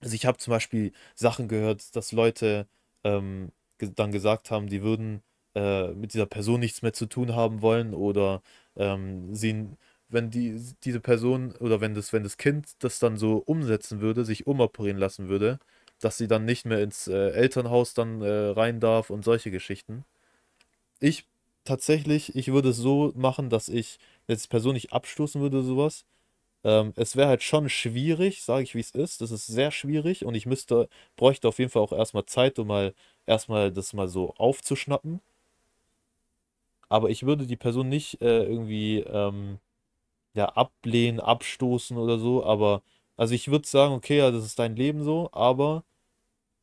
also 0.00 0.14
ich 0.14 0.26
habe 0.26 0.38
zum 0.38 0.52
Beispiel 0.52 0.92
Sachen 1.14 1.48
gehört, 1.48 1.94
dass 1.96 2.12
Leute 2.12 2.66
ähm, 3.04 3.52
dann 3.78 4.12
gesagt 4.12 4.50
haben, 4.50 4.68
die 4.68 4.82
würden 4.82 5.22
äh, 5.54 5.88
mit 5.92 6.14
dieser 6.14 6.26
Person 6.26 6.60
nichts 6.60 6.82
mehr 6.82 6.92
zu 6.92 7.06
tun 7.06 7.34
haben 7.34 7.62
wollen 7.62 7.94
oder 7.94 8.42
ähm, 8.76 9.34
sie, 9.34 9.68
wenn 10.08 10.30
die, 10.30 10.60
diese 10.84 11.00
Person 11.00 11.52
oder 11.56 11.80
wenn 11.80 11.94
das, 11.94 12.12
wenn 12.12 12.22
das 12.22 12.36
Kind 12.36 12.68
das 12.84 12.98
dann 12.98 13.16
so 13.16 13.38
umsetzen 13.38 14.00
würde, 14.00 14.24
sich 14.24 14.46
umoperieren 14.46 14.98
lassen 14.98 15.28
würde, 15.28 15.58
dass 16.00 16.18
sie 16.18 16.28
dann 16.28 16.44
nicht 16.44 16.64
mehr 16.66 16.82
ins 16.82 17.08
äh, 17.08 17.30
Elternhaus 17.30 17.94
dann 17.94 18.22
äh, 18.22 18.28
rein 18.50 18.80
darf 18.80 19.10
und 19.10 19.24
solche 19.24 19.50
Geschichten. 19.50 20.04
Ich 21.00 21.26
tatsächlich, 21.64 22.34
ich 22.36 22.48
würde 22.52 22.70
es 22.70 22.76
so 22.78 23.12
machen, 23.16 23.50
dass 23.50 23.68
ich 23.68 23.98
jetzt 24.28 24.48
persönlich 24.50 24.92
abstoßen 24.92 25.40
würde, 25.40 25.62
sowas. 25.62 26.04
Ähm, 26.64 26.92
es 26.96 27.16
wäre 27.16 27.28
halt 27.28 27.42
schon 27.42 27.68
schwierig, 27.68 28.42
sage 28.44 28.62
ich 28.64 28.74
wie 28.74 28.80
es 28.80 28.90
ist. 28.92 29.20
Das 29.20 29.30
ist 29.30 29.46
sehr 29.46 29.70
schwierig 29.70 30.24
und 30.24 30.34
ich 30.34 30.46
müsste, 30.46 30.88
bräuchte 31.16 31.48
auf 31.48 31.58
jeden 31.58 31.70
Fall 31.70 31.82
auch 31.82 31.92
erstmal 31.92 32.26
Zeit, 32.26 32.58
um 32.58 32.68
mal 32.68 32.94
erstmal 33.26 33.72
das 33.72 33.92
mal 33.94 34.08
so 34.08 34.34
aufzuschnappen. 34.36 35.20
Aber 36.88 37.10
ich 37.10 37.24
würde 37.24 37.46
die 37.46 37.56
Person 37.56 37.88
nicht 37.88 38.20
äh, 38.20 38.44
irgendwie 38.44 38.98
ähm, 39.00 39.58
ja, 40.34 40.46
ablehnen, 40.50 41.20
abstoßen 41.20 41.96
oder 41.98 42.18
so. 42.18 42.44
Aber 42.44 42.82
also 43.16 43.34
ich 43.34 43.50
würde 43.50 43.68
sagen, 43.68 43.94
okay, 43.94 44.18
ja, 44.18 44.30
das 44.30 44.44
ist 44.46 44.58
dein 44.58 44.76
Leben 44.76 45.04
so, 45.04 45.30
aber 45.32 45.84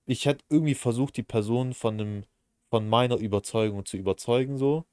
ich 0.08 0.26
hätte 0.26 0.46
irgendwie 0.50 0.76
versucht, 0.76 1.18
die 1.18 1.24
Person 1.24 1.74
von 1.74 1.98
dem, 2.00 2.26
von 2.72 2.90
meiner 2.90 3.18
Überzeugung 3.18 3.86
zu 3.86 3.98
überzeugen, 3.98 4.58
so. 4.58 4.86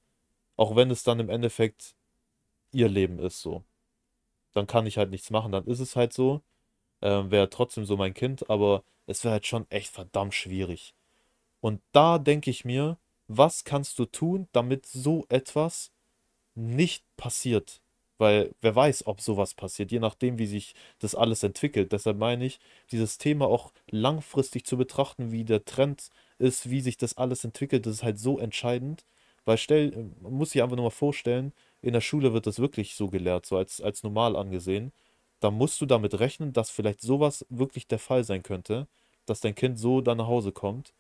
Auch 0.57 0.77
wenn 0.77 0.91
es 0.91 1.05
dann 1.05 1.21
im 1.21 1.31
Endeffekt 1.31 1.97
ihr 2.73 2.89
Leben 2.89 3.19
ist, 3.21 3.43
so 3.43 3.65
dann 4.55 4.67
kann 4.67 4.87
ich 4.87 4.99
halt 4.99 5.11
nichts 5.11 5.31
machen, 5.31 5.53
dann 5.53 5.67
ist 5.67 5.81
es 5.81 5.97
halt 5.97 6.13
so. 6.13 6.43
Ähm, 7.03 7.31
wäre 7.31 7.51
trotzdem 7.51 7.85
so 7.85 7.97
mein 7.97 8.15
Kind, 8.15 8.49
aber 8.51 8.85
es 9.07 9.25
wäre 9.25 9.33
halt 9.33 9.47
schon 9.47 9.71
echt 9.71 9.91
verdammt 9.91 10.35
schwierig. 10.35 10.95
Und 11.61 11.83
da 11.93 12.19
denke 12.19 12.51
ich 12.51 12.65
mir, 12.65 12.99
was 13.29 13.65
kannst 13.65 13.99
du 13.99 14.07
tun, 14.07 14.49
damit 14.53 14.87
so 14.87 15.27
etwas 15.29 15.93
nicht 16.55 17.05
passiert? 17.17 17.81
Weil 18.19 18.55
wer 18.61 18.77
weiß, 18.77 19.07
ob 19.07 19.21
sowas 19.21 19.55
passiert, 19.55 19.91
je 19.91 19.99
nachdem, 19.99 20.39
wie 20.39 20.47
sich 20.47 20.75
das 21.01 21.15
alles 21.15 21.43
entwickelt. 21.43 21.93
Deshalb 21.93 22.17
meine 22.19 22.45
ich, 22.45 22.61
dieses 22.93 23.19
Thema 23.19 23.47
auch 23.47 23.73
langfristig 23.91 24.65
zu 24.67 24.77
betrachten, 24.77 25.33
wie 25.33 25.45
der 25.45 25.65
Trend 25.65 26.11
ist, 26.39 26.71
wie 26.71 26.81
sich 26.81 26.97
das 26.97 27.17
alles 27.17 27.45
entwickelt, 27.45 27.87
das 27.87 27.95
ist 27.95 28.03
halt 28.05 28.19
so 28.19 28.39
entscheidend. 28.39 29.05
Weil 29.45 29.59
stell, 29.59 30.11
man 30.21 30.33
muss 30.35 30.51
sich 30.51 30.63
einfach 30.63 30.77
nur 30.77 30.87
mal 30.87 30.91
vorstellen, 30.91 31.53
in 31.85 31.93
der 31.93 32.01
Schule 32.01 32.33
wird 32.33 32.47
das 32.47 32.59
wirklich 32.59 32.95
so 32.95 33.09
gelehrt, 33.09 33.45
so 33.45 33.59
als, 33.59 33.81
als 33.81 34.03
normal 34.03 34.37
angesehen. 34.37 34.93
Da 35.41 35.51
musst 35.51 35.81
du 35.83 35.87
damit 35.87 36.19
rechnen, 36.19 36.55
dass 36.55 36.71
vielleicht 36.71 37.03
sowas 37.03 37.45
wirklich 37.51 37.87
der 37.87 37.99
Fall 37.99 38.25
sein 38.25 38.43
könnte, 38.43 38.87
dass 39.27 39.41
dein 39.41 39.55
Kind 39.55 39.79
so 39.79 40.01
dann 40.01 40.19
nach 40.19 40.27
Hause 40.27 40.51
kommt. 40.51 40.95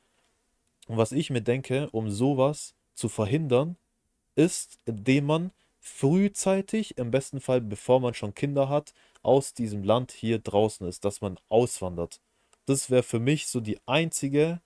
Und 0.86 0.98
was 0.98 1.12
ich 1.12 1.30
mir 1.30 1.40
denke, 1.40 1.88
um 1.90 2.10
sowas 2.10 2.74
zu 2.94 3.08
verhindern, 3.08 3.76
ist, 4.34 4.78
indem 4.84 5.24
man 5.26 5.50
frühzeitig, 5.80 6.98
im 6.98 7.10
besten 7.10 7.40
Fall 7.40 7.62
bevor 7.62 8.00
man 8.00 8.12
schon 8.12 8.34
Kinder 8.34 8.68
hat, 8.68 8.92
aus 9.22 9.54
diesem 9.54 9.84
Land 9.84 10.12
hier 10.12 10.38
draußen 10.38 10.86
ist, 10.86 11.06
dass 11.06 11.22
man 11.22 11.38
auswandert. 11.48 12.20
Das 12.66 12.90
wäre 12.90 13.02
für 13.02 13.20
mich 13.20 13.46
so 13.46 13.60
die 13.60 13.78
einzige 13.86 14.60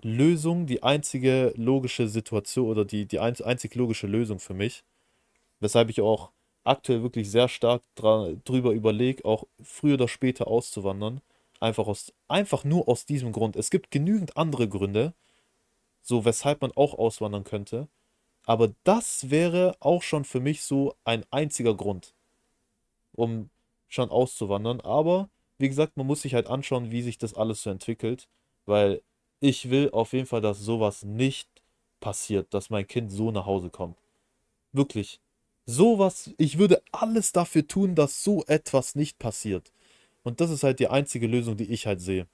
Lösung, 0.00 0.66
die 0.66 0.84
einzige 0.84 1.52
logische 1.56 2.06
Situation 2.06 2.68
oder 2.68 2.84
die, 2.84 3.06
die 3.06 3.18
einzig 3.18 3.74
logische 3.74 4.06
Lösung 4.06 4.38
für 4.38 4.54
mich. 4.54 4.84
Weshalb 5.60 5.90
ich 5.90 6.00
auch 6.00 6.30
aktuell 6.64 7.02
wirklich 7.02 7.30
sehr 7.30 7.48
stark 7.48 7.82
drüber 7.94 8.72
überlege, 8.72 9.24
auch 9.24 9.44
früher 9.62 9.94
oder 9.94 10.08
später 10.08 10.48
auszuwandern. 10.48 11.20
Einfach, 11.60 11.86
aus, 11.86 12.12
einfach 12.28 12.64
nur 12.64 12.88
aus 12.88 13.06
diesem 13.06 13.32
Grund. 13.32 13.56
Es 13.56 13.70
gibt 13.70 13.90
genügend 13.90 14.36
andere 14.36 14.68
Gründe, 14.68 15.14
so 16.02 16.24
weshalb 16.24 16.60
man 16.62 16.72
auch 16.72 16.94
auswandern 16.94 17.44
könnte. 17.44 17.88
Aber 18.44 18.72
das 18.84 19.30
wäre 19.30 19.76
auch 19.80 20.02
schon 20.02 20.24
für 20.24 20.40
mich 20.40 20.62
so 20.62 20.94
ein 21.04 21.24
einziger 21.30 21.74
Grund, 21.74 22.14
um 23.12 23.50
schon 23.88 24.10
auszuwandern. 24.10 24.80
Aber 24.80 25.28
wie 25.58 25.68
gesagt, 25.68 25.96
man 25.96 26.06
muss 26.06 26.22
sich 26.22 26.34
halt 26.34 26.48
anschauen, 26.48 26.90
wie 26.90 27.02
sich 27.02 27.18
das 27.18 27.34
alles 27.34 27.62
so 27.62 27.70
entwickelt, 27.70 28.28
weil 28.66 29.02
ich 29.40 29.70
will 29.70 29.90
auf 29.90 30.12
jeden 30.12 30.26
Fall, 30.26 30.40
dass 30.40 30.60
sowas 30.60 31.02
nicht 31.04 31.48
passiert, 32.00 32.52
dass 32.54 32.70
mein 32.70 32.86
Kind 32.86 33.10
so 33.12 33.30
nach 33.30 33.46
Hause 33.46 33.70
kommt. 33.70 33.98
Wirklich. 34.72 35.20
Sowas, 35.66 36.30
ich 36.38 36.58
würde 36.58 36.80
alles 36.92 37.32
dafür 37.32 37.66
tun, 37.66 37.96
dass 37.96 38.22
so 38.22 38.44
etwas 38.46 38.94
nicht 38.94 39.18
passiert. 39.18 39.72
Und 40.22 40.40
das 40.40 40.50
ist 40.50 40.62
halt 40.62 40.78
die 40.78 40.88
einzige 40.88 41.26
Lösung, 41.26 41.56
die 41.56 41.70
ich 41.72 41.86
halt 41.86 42.00
sehe. 42.00 42.28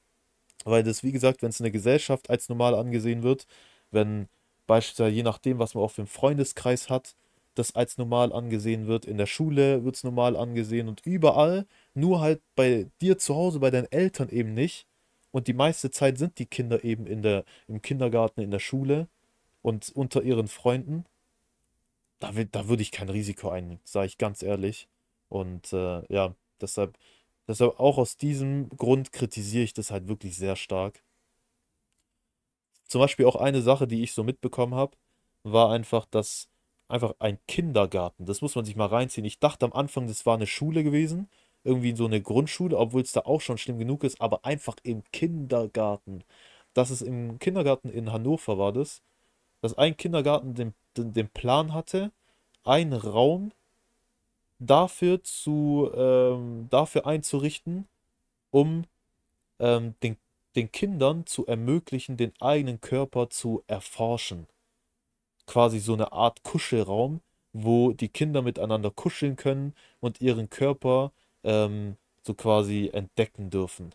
Weil 0.65 0.83
das, 0.83 1.03
wie 1.03 1.13
gesagt, 1.13 1.43
wenn 1.43 1.49
es 1.51 1.61
in 1.61 1.65
der 1.65 1.73
Gesellschaft 1.73 2.31
als 2.31 2.49
normal 2.49 2.75
angesehen 2.75 3.23
wird, 3.23 3.47
wenn 3.91 4.29
beispielsweise 4.67 5.15
je 5.15 5.23
nachdem, 5.23 5.59
was 5.59 5.75
man 5.75 5.85
auch 5.85 5.91
für 5.91 6.03
einen 6.03 6.09
Freundeskreis 6.09 6.91
hat, 6.91 7.17
das 7.55 7.75
als 7.75 7.99
normal 7.99 8.33
angesehen 8.33 8.87
wird, 8.87 9.05
in 9.07 9.19
der 9.19 9.27
Schule 9.27 9.85
wird 9.85 9.97
es 9.97 10.05
normal 10.05 10.37
angesehen 10.37 10.89
und 10.89 11.05
überall, 11.05 11.67
nur 11.95 12.21
halt 12.21 12.43
bei 12.55 12.87
dir 13.01 13.19
zu 13.19 13.35
Hause, 13.35 13.61
bei 13.61 13.71
deinen 13.71 13.91
Eltern 13.93 14.29
eben 14.31 14.55
nicht. 14.55 14.87
Und 15.31 15.49
die 15.49 15.55
meiste 15.55 15.91
Zeit 15.91 16.19
sind 16.19 16.39
die 16.39 16.47
Kinder 16.47 16.85
eben 16.85 17.07
in 17.07 17.23
der, 17.23 17.45
im 17.69 17.83
Kindergarten, 17.83 18.41
in 18.43 18.51
der 18.51 18.59
Schule 18.59 19.09
und 19.63 19.91
unter 19.95 20.23
ihren 20.23 20.49
Freunden 20.49 21.05
da, 22.23 22.33
da 22.33 22.69
würde 22.69 22.83
ich 22.83 22.93
kein 22.93 23.09
Risiko 23.09 23.51
eingehen, 23.51 23.81
sage 23.85 24.07
ich 24.07 24.19
ganz 24.19 24.43
ehrlich. 24.43 24.89
Und 25.29 25.73
äh, 25.73 26.03
ja, 26.13 26.35
deshalb, 26.61 26.97
deshalb 27.49 27.79
auch 27.81 27.99
aus 27.99 28.17
diesem 28.17 28.69
Grund 28.71 29.13
kritisiere 29.13 29.65
ich 29.65 29.75
das 29.75 29.91
halt 29.91 30.09
wirklich 30.09 30.37
sehr 30.37 30.57
stark. 30.57 31.03
Zum 32.87 33.01
Beispiel 33.01 33.27
auch 33.27 33.37
eine 33.37 33.63
Sache, 33.63 33.87
die 33.89 34.03
ich 34.03 34.13
so 34.13 34.23
mitbekommen 34.23 34.75
habe, 34.75 34.97
war 35.45 35.71
einfach, 35.73 36.07
dass 36.07 36.49
einfach 36.89 37.15
ein 37.19 37.39
Kindergarten, 37.49 38.27
das 38.27 38.43
muss 38.43 38.55
man 38.55 38.65
sich 38.65 38.77
mal 38.77 38.87
reinziehen. 38.87 39.25
Ich 39.25 39.39
dachte 39.41 39.65
am 39.67 39.73
Anfang, 39.73 40.07
das 40.07 40.27
war 40.27 40.35
eine 40.35 40.47
Schule 40.47 40.85
gewesen, 40.85 41.29
irgendwie 41.65 41.97
so 41.97 42.05
eine 42.07 42.21
Grundschule, 42.21 42.77
obwohl 42.77 43.03
es 43.03 43.13
da 43.13 43.21
auch 43.23 43.41
schon 43.41 43.59
schlimm 43.59 43.79
genug 43.79 44.05
ist, 44.05 44.21
aber 44.21 44.45
einfach 44.45 44.77
im 44.83 45.03
Kindergarten. 45.13 46.25
Das 46.75 46.91
ist 46.91 47.03
im 47.03 47.39
Kindergarten 47.39 47.89
in 47.91 48.13
Hannover 48.13 48.59
war 48.59 48.73
das, 48.73 49.03
dass 49.63 49.79
ein 49.79 49.97
Kindergarten 49.97 50.55
den, 50.55 50.75
den, 50.97 51.29
Plan 51.29 51.73
hatte, 51.75 52.13
einen 52.65 52.93
Raum 52.93 53.53
dafür 54.59 55.23
zu, 55.23 55.91
ähm, 55.95 56.69
dafür 56.71 57.07
einzurichten, 57.07 57.89
um 58.51 58.85
ähm, 59.59 59.95
den, 60.03 60.17
den 60.57 60.71
Kindern 60.71 61.27
zu 61.27 61.47
ermöglichen, 61.47 62.17
den 62.17 62.33
eigenen 62.41 62.81
Körper 62.81 63.31
zu 63.31 63.65
erforschen. 63.67 64.47
Quasi 65.47 65.81
so 65.81 65.95
eine 65.95 66.13
Art 66.13 66.43
Kuschelraum, 66.43 67.21
wo 67.53 67.93
die 67.93 68.09
Kinder 68.09 68.43
miteinander 68.43 68.91
kuscheln 68.91 69.37
können 69.37 69.75
und 70.01 70.21
ihren 70.21 70.49
Körper 70.51 71.13
ähm, 71.43 71.97
so 72.23 72.35
quasi 72.35 72.91
entdecken 72.93 73.51
dürfen. 73.51 73.95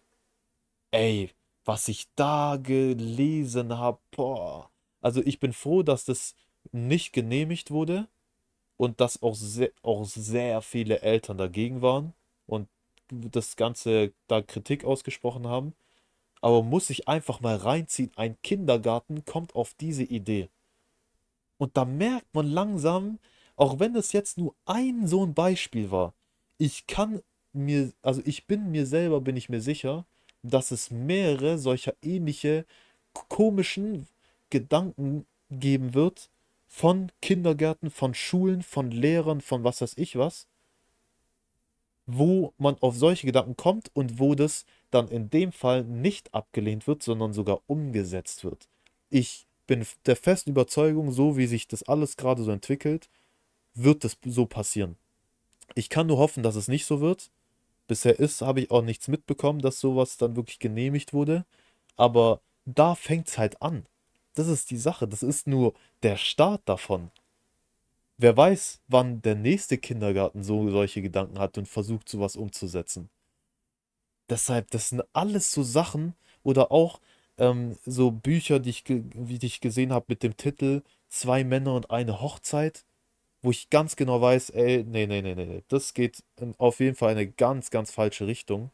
Ey, 0.91 1.31
was 1.65 1.87
ich 1.87 2.07
da 2.15 2.57
gelesen 2.61 3.77
habe, 3.77 3.99
boah. 4.11 4.69
Also 5.01 5.21
ich 5.23 5.39
bin 5.39 5.53
froh, 5.53 5.83
dass 5.83 6.05
das 6.05 6.35
nicht 6.73 7.13
genehmigt 7.13 7.71
wurde 7.71 8.07
und 8.77 9.01
dass 9.01 9.21
auch 9.23 9.35
sehr, 9.35 9.71
auch 9.81 10.05
sehr 10.05 10.61
viele 10.61 11.01
Eltern 11.01 11.37
dagegen 11.37 11.81
waren 11.81 12.13
und 12.45 12.67
das 13.09 13.55
Ganze 13.55 14.13
da 14.27 14.41
Kritik 14.41 14.85
ausgesprochen 14.85 15.47
haben. 15.47 15.73
Aber 16.41 16.61
muss 16.61 16.89
ich 16.89 17.07
einfach 17.07 17.41
mal 17.41 17.55
reinziehen, 17.55 18.11
ein 18.15 18.37
Kindergarten 18.43 19.25
kommt 19.25 19.55
auf 19.55 19.73
diese 19.79 20.03
Idee. 20.03 20.49
Und 21.57 21.75
da 21.75 21.85
merkt 21.85 22.33
man 22.33 22.47
langsam, 22.47 23.17
auch 23.55 23.79
wenn 23.79 23.95
es 23.95 24.11
jetzt 24.11 24.37
nur 24.37 24.53
ein 24.65 25.07
so 25.07 25.25
ein 25.25 25.33
Beispiel 25.33 25.89
war, 25.89 26.13
ich 26.59 26.85
kann 26.85 27.21
mir, 27.53 27.91
also 28.03 28.21
ich 28.25 28.45
bin 28.45 28.71
mir 28.71 28.85
selber, 28.85 29.21
bin 29.21 29.35
ich 29.35 29.49
mir 29.49 29.61
sicher, 29.61 30.05
dass 30.43 30.69
es 30.69 30.91
mehrere 30.91 31.57
solcher 31.57 31.93
ähnliche 32.03 32.65
komischen 33.29 34.07
Gedanken 34.51 35.25
geben 35.49 35.93
wird 35.95 36.29
von 36.67 37.11
Kindergärten, 37.21 37.89
von 37.89 38.13
Schulen, 38.13 38.61
von 38.61 38.91
Lehrern, 38.91 39.41
von 39.41 39.63
was 39.63 39.81
weiß 39.81 39.93
ich 39.97 40.17
was, 40.17 40.47
wo 42.05 42.53
man 42.57 42.77
auf 42.79 42.95
solche 42.95 43.25
Gedanken 43.25 43.57
kommt 43.57 43.89
und 43.93 44.19
wo 44.19 44.35
das 44.35 44.65
dann 44.91 45.07
in 45.07 45.29
dem 45.29 45.51
Fall 45.51 45.83
nicht 45.83 46.33
abgelehnt 46.33 46.87
wird, 46.87 47.03
sondern 47.03 47.33
sogar 47.33 47.61
umgesetzt 47.67 48.43
wird. 48.43 48.67
Ich 49.09 49.47
bin 49.67 49.85
der 50.05 50.15
festen 50.15 50.51
Überzeugung, 50.51 51.11
so 51.11 51.37
wie 51.37 51.47
sich 51.47 51.67
das 51.67 51.83
alles 51.83 52.15
gerade 52.15 52.43
so 52.43 52.51
entwickelt, 52.51 53.09
wird 53.73 54.03
das 54.03 54.17
so 54.25 54.45
passieren. 54.45 54.97
Ich 55.75 55.89
kann 55.89 56.07
nur 56.07 56.17
hoffen, 56.17 56.43
dass 56.43 56.55
es 56.55 56.69
nicht 56.69 56.85
so 56.85 57.01
wird. 57.01 57.29
Bisher 57.87 58.19
ist, 58.19 58.41
habe 58.41 58.61
ich 58.61 58.71
auch 58.71 58.81
nichts 58.81 59.07
mitbekommen, 59.07 59.59
dass 59.59 59.79
sowas 59.79 60.17
dann 60.17 60.35
wirklich 60.35 60.59
genehmigt 60.59 61.13
wurde. 61.13 61.45
Aber 61.97 62.41
da 62.65 62.95
fängt 62.95 63.27
es 63.27 63.37
halt 63.37 63.61
an. 63.61 63.85
Das 64.37 64.47
ist 64.47 64.71
die 64.71 64.77
Sache. 64.77 65.07
Das 65.07 65.23
ist 65.23 65.47
nur 65.47 65.73
der 66.03 66.17
Start 66.17 66.61
davon. 66.65 67.11
Wer 68.17 68.35
weiß, 68.35 68.81
wann 68.87 69.21
der 69.21 69.35
nächste 69.35 69.77
Kindergarten 69.77 70.43
so 70.43 70.69
solche 70.71 71.01
Gedanken 71.01 71.39
hat 71.39 71.57
und 71.57 71.67
versucht, 71.67 72.09
sowas 72.09 72.35
umzusetzen. 72.35 73.09
Deshalb, 74.29 74.71
das 74.71 74.89
sind 74.89 75.03
alles 75.13 75.51
so 75.51 75.63
Sachen 75.63 76.15
oder 76.43 76.71
auch 76.71 76.99
ähm, 77.37 77.77
so 77.85 78.11
Bücher, 78.11 78.59
die 78.59 78.71
ich, 78.71 78.83
wie 78.87 79.39
ich 79.41 79.61
gesehen 79.61 79.93
habe 79.93 80.05
mit 80.09 80.23
dem 80.23 80.35
Titel 80.35 80.81
Zwei 81.09 81.43
Männer 81.43 81.73
und 81.73 81.91
eine 81.91 82.19
Hochzeit 82.21 82.83
wo 83.41 83.51
ich 83.51 83.69
ganz 83.69 83.95
genau 83.95 84.21
weiß, 84.21 84.49
ey, 84.51 84.83
nee, 84.83 85.05
nee, 85.07 85.21
nee, 85.21 85.35
nee, 85.35 85.63
das 85.67 85.93
geht 85.93 86.23
auf 86.57 86.79
jeden 86.79 86.95
Fall 86.95 87.11
in 87.13 87.17
eine 87.17 87.27
ganz, 87.27 87.69
ganz 87.69 87.91
falsche 87.91 88.27
Richtung. 88.27 88.71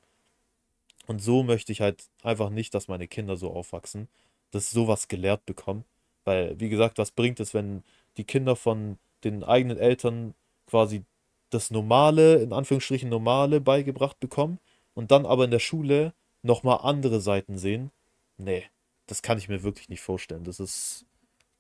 Und 1.06 1.22
so 1.22 1.44
möchte 1.44 1.72
ich 1.72 1.82
halt 1.82 2.06
einfach 2.24 2.50
nicht, 2.50 2.74
dass 2.74 2.88
meine 2.88 3.08
Kinder 3.08 3.36
so 3.36 3.52
aufwachsen, 3.52 4.08
dass 4.54 4.72
sowas 4.72 5.08
gelehrt 5.08 5.46
bekommen. 5.46 5.84
Weil, 6.24 6.60
wie 6.60 6.70
gesagt, 6.70 6.98
was 6.98 7.12
bringt 7.12 7.40
es, 7.40 7.54
wenn 7.54 7.84
die 8.18 8.24
Kinder 8.24 8.56
von 8.56 8.98
den 9.24 9.44
eigenen 9.44 9.78
Eltern 9.78 10.34
quasi 10.68 11.04
das 11.50 11.72
Normale, 11.72 12.36
in 12.38 12.54
Anführungsstrichen 12.54 13.10
Normale 13.10 13.62
beigebracht 13.62 14.20
bekommen 14.20 14.60
und 14.94 15.12
dann 15.12 15.26
aber 15.26 15.46
in 15.46 15.52
der 15.52 15.60
Schule 15.60 16.14
nochmal 16.42 16.80
andere 16.84 17.20
Seiten 17.20 17.58
sehen? 17.58 17.92
Nee, 18.38 18.64
das 19.08 19.22
kann 19.22 19.38
ich 19.38 19.50
mir 19.50 19.64
wirklich 19.64 19.90
nicht 19.90 20.02
vorstellen. 20.02 20.44
Das 20.44 20.60
ist 20.60 21.06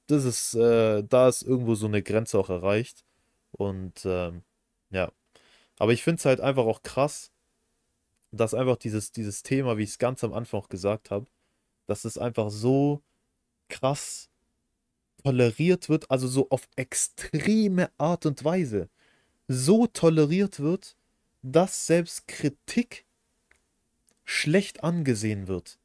das 0.07 0.25
ist, 0.25 0.55
äh, 0.55 1.03
da 1.03 1.29
ist 1.29 1.43
irgendwo 1.43 1.75
so 1.75 1.87
eine 1.87 2.03
Grenze 2.03 2.37
auch 2.39 2.49
erreicht. 2.49 3.03
Und 3.51 4.05
ähm, 4.05 4.43
ja. 4.91 5.11
Aber 5.79 5.93
ich 5.93 6.03
finde 6.03 6.19
es 6.19 6.25
halt 6.25 6.41
einfach 6.41 6.65
auch 6.65 6.83
krass, 6.83 7.31
dass 8.31 8.53
einfach 8.53 8.77
dieses, 8.77 9.11
dieses 9.11 9.43
Thema, 9.43 9.77
wie 9.77 9.83
ich 9.83 9.91
es 9.91 9.99
ganz 9.99 10.23
am 10.23 10.33
Anfang 10.33 10.61
auch 10.61 10.69
gesagt 10.69 11.11
habe, 11.11 11.25
dass 11.85 12.05
es 12.05 12.17
einfach 12.17 12.49
so 12.49 13.01
krass 13.69 14.29
toleriert 15.23 15.89
wird, 15.89 16.09
also 16.11 16.27
so 16.27 16.49
auf 16.49 16.67
extreme 16.75 17.89
Art 17.97 18.25
und 18.25 18.43
Weise 18.43 18.89
so 19.47 19.87
toleriert 19.87 20.59
wird, 20.59 20.95
dass 21.41 21.85
selbst 21.87 22.27
Kritik 22.27 23.05
schlecht 24.23 24.83
angesehen 24.83 25.47
wird. 25.47 25.77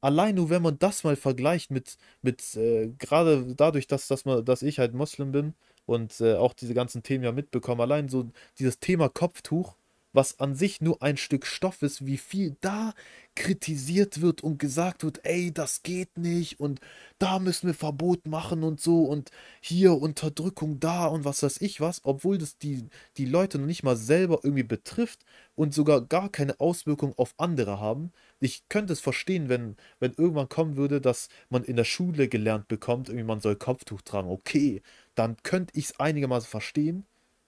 Allein 0.00 0.34
nur 0.34 0.50
wenn 0.50 0.62
man 0.62 0.78
das 0.78 1.02
mal 1.04 1.16
vergleicht 1.16 1.70
mit, 1.70 1.96
mit 2.20 2.56
äh, 2.56 2.88
gerade 2.98 3.54
dadurch, 3.54 3.86
dass, 3.86 4.06
dass, 4.06 4.24
man, 4.26 4.44
dass 4.44 4.62
ich 4.62 4.78
halt 4.78 4.92
Moslem 4.92 5.32
bin 5.32 5.54
und 5.86 6.20
äh, 6.20 6.34
auch 6.34 6.52
diese 6.52 6.74
ganzen 6.74 7.02
Themen 7.02 7.24
ja 7.24 7.32
mitbekomme, 7.32 7.82
allein 7.82 8.08
so 8.08 8.30
dieses 8.58 8.78
Thema 8.80 9.08
Kopftuch, 9.08 9.76
was 10.14 10.40
an 10.40 10.54
sich 10.54 10.80
nur 10.80 11.02
ein 11.02 11.16
Stück 11.16 11.44
Stoff 11.46 11.82
ist, 11.82 12.06
wie 12.06 12.16
viel 12.16 12.56
da 12.60 12.94
kritisiert 13.34 14.20
wird 14.20 14.42
und 14.42 14.58
gesagt 14.58 15.02
wird, 15.02 15.20
ey, 15.24 15.52
das 15.52 15.82
geht 15.82 16.16
nicht 16.16 16.60
und 16.60 16.80
da 17.18 17.40
müssen 17.40 17.66
wir 17.66 17.74
Verbot 17.74 18.26
machen 18.26 18.62
und 18.62 18.80
so 18.80 19.02
und 19.02 19.30
hier 19.60 19.94
Unterdrückung 20.00 20.78
da 20.80 21.06
und 21.06 21.24
was 21.24 21.42
weiß 21.42 21.60
ich 21.60 21.80
was, 21.80 22.00
obwohl 22.04 22.38
das 22.38 22.58
die, 22.58 22.84
die 23.16 23.24
Leute 23.26 23.58
noch 23.58 23.66
nicht 23.66 23.82
mal 23.82 23.96
selber 23.96 24.40
irgendwie 24.44 24.62
betrifft 24.62 25.24
und 25.56 25.74
sogar 25.74 26.00
gar 26.00 26.30
keine 26.30 26.60
Auswirkung 26.60 27.12
auf 27.18 27.34
andere 27.36 27.80
haben. 27.80 28.12
Ich 28.40 28.68
könnte 28.68 28.92
es 28.92 29.00
verstehen, 29.00 29.48
wenn, 29.48 29.76
wenn 29.98 30.12
irgendwann 30.12 30.48
kommen 30.48 30.76
würde, 30.76 31.00
dass 31.00 31.28
man 31.50 31.64
in 31.64 31.76
der 31.76 31.84
Schule 31.84 32.28
gelernt 32.28 32.68
bekommt, 32.68 33.08
irgendwie 33.08 33.26
man 33.26 33.40
soll 33.40 33.56
Kopftuch 33.56 34.02
tragen, 34.02 34.28
okay, 34.30 34.82
dann 35.16 35.36
könnte 35.42 35.76
ich 35.76 35.86
es 35.86 36.00
einigermaßen 36.00 36.48
verstehen, 36.48 37.06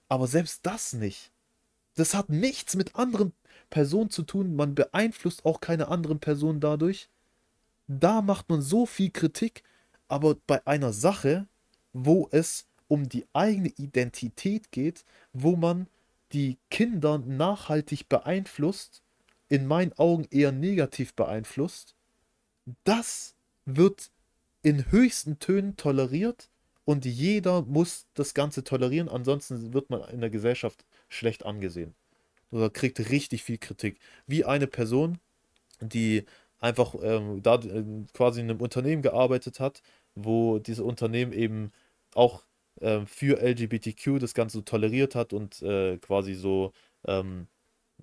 aber 0.09 0.27
selbst 0.27 0.65
das 0.65 0.93
nicht. 0.93 1.31
Das 1.97 2.13
hat 2.13 2.29
nichts 2.29 2.75
mit 2.75 2.95
anderen 2.95 3.33
Personen 3.71 4.11
zu 4.11 4.21
tun. 4.21 4.55
Man 4.55 4.75
beeinflusst 4.75 5.45
auch 5.45 5.59
keine 5.59 5.87
anderen 5.87 6.19
Personen 6.19 6.59
dadurch. 6.59 7.09
Da 7.87 8.21
macht 8.21 8.49
man 8.49 8.61
so 8.61 8.85
viel 8.85 9.09
Kritik, 9.09 9.63
aber 10.07 10.35
bei 10.45 10.65
einer 10.67 10.93
Sache, 10.93 11.47
wo 11.93 12.29
es 12.31 12.67
um 12.87 13.09
die 13.09 13.25
eigene 13.33 13.69
Identität 13.69 14.71
geht, 14.71 15.05
wo 15.33 15.55
man 15.55 15.87
die 16.33 16.59
Kinder 16.69 17.17
nachhaltig 17.17 18.07
beeinflusst, 18.07 19.01
in 19.49 19.65
meinen 19.65 19.93
Augen 19.93 20.27
eher 20.29 20.51
negativ 20.51 21.15
beeinflusst, 21.15 21.95
das 22.83 23.33
wird 23.65 24.11
in 24.61 24.91
höchsten 24.91 25.39
Tönen 25.39 25.77
toleriert 25.77 26.51
und 26.85 27.05
jeder 27.05 27.63
muss 27.63 28.05
das 28.13 28.35
Ganze 28.35 28.63
tolerieren, 28.63 29.09
ansonsten 29.09 29.73
wird 29.73 29.89
man 29.89 30.07
in 30.09 30.21
der 30.21 30.29
Gesellschaft 30.29 30.85
schlecht 31.09 31.45
angesehen. 31.45 31.95
Oder 32.51 32.69
kriegt 32.69 32.99
richtig 33.09 33.43
viel 33.43 33.57
Kritik. 33.57 33.99
Wie 34.27 34.45
eine 34.45 34.67
Person, 34.67 35.19
die 35.81 36.25
einfach 36.59 36.95
ähm, 37.01 37.41
da 37.43 37.55
äh, 37.55 37.83
quasi 38.13 38.41
in 38.41 38.49
einem 38.49 38.61
Unternehmen 38.61 39.01
gearbeitet 39.01 39.59
hat, 39.59 39.81
wo 40.15 40.59
dieses 40.59 40.79
Unternehmen 40.83 41.33
eben 41.33 41.71
auch 42.15 42.43
äh, 42.81 43.05
für 43.05 43.41
LGBTQ 43.41 44.19
das 44.19 44.33
Ganze 44.33 44.57
so 44.57 44.61
toleriert 44.61 45.15
hat 45.15 45.33
und 45.33 45.61
äh, 45.61 45.97
quasi 45.99 46.33
so, 46.33 46.73
ähm, 47.05 47.47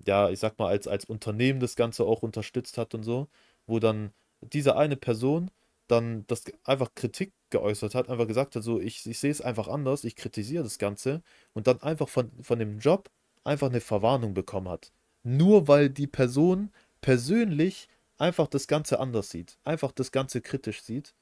ja, 0.05 0.29
ich 0.29 0.39
sag 0.39 0.59
mal, 0.59 0.69
als, 0.69 0.87
als 0.87 1.05
Unternehmen 1.05 1.59
das 1.59 1.75
Ganze 1.75 2.05
auch 2.05 2.23
unterstützt 2.23 2.77
hat 2.77 2.93
und 2.95 3.03
so, 3.03 3.27
wo 3.67 3.79
dann 3.79 4.11
diese 4.41 4.77
eine 4.77 4.95
Person 4.97 5.51
dann 5.87 6.25
das 6.27 6.43
einfach 6.63 6.93
Kritik 6.95 7.33
geäußert 7.49 7.95
hat, 7.95 8.09
einfach 8.09 8.27
gesagt 8.27 8.55
hat, 8.55 8.63
so, 8.63 8.79
ich, 8.79 9.05
ich 9.05 9.19
sehe 9.19 9.31
es 9.31 9.41
einfach 9.41 9.67
anders, 9.67 10.03
ich 10.03 10.15
kritisiere 10.15 10.63
das 10.63 10.77
Ganze 10.77 11.21
und 11.53 11.67
dann 11.67 11.81
einfach 11.81 12.09
von, 12.09 12.31
von 12.41 12.59
dem 12.59 12.79
Job 12.79 13.09
einfach 13.43 13.69
eine 13.69 13.81
Verwarnung 13.81 14.33
bekommen 14.33 14.69
hat. 14.69 14.91
Nur 15.23 15.67
weil 15.67 15.89
die 15.89 16.07
Person 16.07 16.71
persönlich 17.01 17.87
einfach 18.17 18.47
das 18.47 18.67
Ganze 18.67 18.99
anders 18.99 19.29
sieht, 19.29 19.57
einfach 19.63 19.91
das 19.91 20.11
Ganze 20.11 20.41
kritisch 20.41 20.81
sieht. 20.81 21.13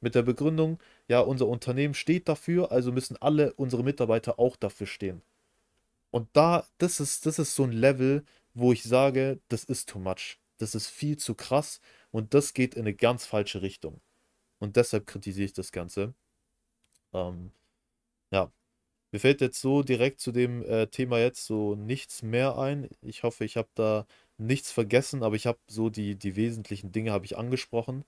Mit 0.00 0.14
der 0.14 0.22
Begründung, 0.22 0.78
ja, 1.08 1.20
unser 1.20 1.46
Unternehmen 1.46 1.94
steht 1.94 2.28
dafür, 2.28 2.70
also 2.70 2.92
müssen 2.92 3.16
alle 3.16 3.54
unsere 3.54 3.82
Mitarbeiter 3.82 4.38
auch 4.38 4.56
dafür 4.56 4.86
stehen. 4.86 5.22
Und 6.10 6.28
da, 6.34 6.66
das 6.78 7.00
ist, 7.00 7.26
das 7.26 7.38
ist 7.38 7.54
so 7.54 7.64
ein 7.64 7.72
Level, 7.72 8.24
wo 8.54 8.72
ich 8.72 8.82
sage, 8.82 9.40
das 9.48 9.64
ist 9.64 9.88
too 9.88 9.98
much. 9.98 10.38
Das 10.58 10.74
ist 10.74 10.88
viel 10.88 11.16
zu 11.16 11.34
krass 11.34 11.80
und 12.12 12.34
das 12.34 12.54
geht 12.54 12.74
in 12.74 12.82
eine 12.82 12.94
ganz 12.94 13.26
falsche 13.26 13.62
Richtung. 13.62 14.00
Und 14.60 14.76
deshalb 14.76 15.06
kritisiere 15.06 15.46
ich 15.46 15.54
das 15.54 15.72
Ganze. 15.72 16.14
Ähm, 17.12 17.52
ja, 18.32 18.52
Mir 19.12 19.20
fällt 19.20 19.40
jetzt 19.42 19.60
so 19.60 19.82
direkt 19.82 20.20
zu 20.20 20.32
dem 20.32 20.64
äh, 20.64 20.88
Thema 20.88 21.18
jetzt 21.20 21.46
so 21.46 21.76
nichts 21.76 22.22
mehr 22.22 22.58
ein. 22.58 22.90
Ich 23.02 23.22
hoffe, 23.24 23.44
ich 23.44 23.56
habe 23.58 23.68
da 23.74 24.06
nichts 24.38 24.72
vergessen, 24.72 25.22
aber 25.24 25.36
ich 25.36 25.46
habe 25.46 25.60
so 25.68 25.90
die, 25.90 26.16
die 26.18 26.36
wesentlichen 26.36 26.92
Dinge 26.92 27.12
habe 27.12 27.26
ich 27.26 27.38
angesprochen, 27.38 28.04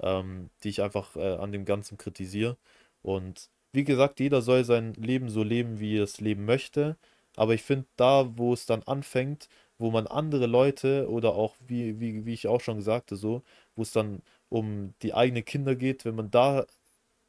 ähm, 0.00 0.50
die 0.64 0.70
ich 0.70 0.82
einfach 0.82 1.16
äh, 1.16 1.36
an 1.36 1.52
dem 1.52 1.64
Ganzen 1.66 1.98
kritisiere. 1.98 2.58
Und 3.02 3.50
wie 3.72 3.84
gesagt, 3.84 4.20
jeder 4.20 4.42
soll 4.42 4.64
sein 4.64 4.94
Leben 4.94 5.30
so 5.30 5.42
leben, 5.44 5.80
wie 5.80 5.98
er 5.98 6.04
es 6.04 6.20
leben 6.20 6.44
möchte. 6.46 6.98
Aber 7.36 7.54
ich 7.54 7.62
finde, 7.62 7.86
da, 7.96 8.38
wo 8.38 8.52
es 8.54 8.66
dann 8.66 8.82
anfängt, 8.84 9.48
wo 9.80 9.90
man 9.90 10.06
andere 10.06 10.46
Leute 10.46 11.08
oder 11.10 11.34
auch, 11.34 11.56
wie, 11.66 12.00
wie, 12.00 12.26
wie 12.26 12.34
ich 12.34 12.46
auch 12.48 12.60
schon 12.60 12.82
sagte, 12.82 13.16
so, 13.16 13.42
wo 13.76 13.82
es 13.82 13.92
dann 13.92 14.22
um 14.48 14.94
die 15.02 15.14
eigenen 15.14 15.44
Kinder 15.44 15.74
geht, 15.76 16.04
wenn 16.04 16.14
man 16.16 16.30
da 16.30 16.66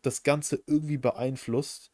das 0.03 0.23
Ganze 0.23 0.61
irgendwie 0.67 0.97
beeinflusst, 0.97 1.91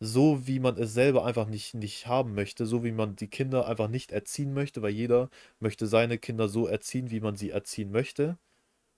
so 0.00 0.46
wie 0.46 0.60
man 0.60 0.76
es 0.78 0.94
selber 0.94 1.24
einfach 1.24 1.46
nicht, 1.48 1.74
nicht 1.74 2.06
haben 2.06 2.34
möchte, 2.34 2.66
so 2.66 2.84
wie 2.84 2.92
man 2.92 3.16
die 3.16 3.28
Kinder 3.28 3.66
einfach 3.68 3.88
nicht 3.88 4.12
erziehen 4.12 4.54
möchte, 4.54 4.82
weil 4.82 4.92
jeder 4.92 5.30
möchte 5.60 5.86
seine 5.86 6.18
Kinder 6.18 6.48
so 6.48 6.66
erziehen, 6.66 7.10
wie 7.10 7.20
man 7.20 7.36
sie 7.36 7.50
erziehen 7.50 7.90
möchte. 7.92 8.38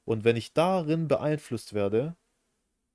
Und 0.04 0.24
wenn 0.24 0.36
ich 0.36 0.54
darin 0.54 1.08
beeinflusst 1.08 1.74
werde, 1.74 2.16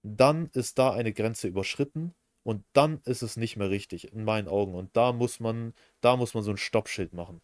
dann 0.04 0.49
ist 0.54 0.80
da 0.80 0.91
eine 0.93 1.13
Grenze 1.13 1.47
überschritten 1.47 2.13
und 2.43 2.63
dann 2.73 3.01
ist 3.06 3.21
es 3.23 3.38
nicht 3.38 3.58
mehr 3.58 3.69
richtig, 3.69 4.13
in 4.13 4.23
meinen 4.23 4.47
Augen. 4.47 4.75
Und 4.75 4.95
da 4.97 5.13
muss 5.13 5.39
man, 5.39 5.73
da 6.01 6.17
muss 6.17 6.34
man 6.34 6.43
so 6.43 6.51
ein 6.51 6.58
Stoppschild 6.58 7.13
machen. 7.13 7.41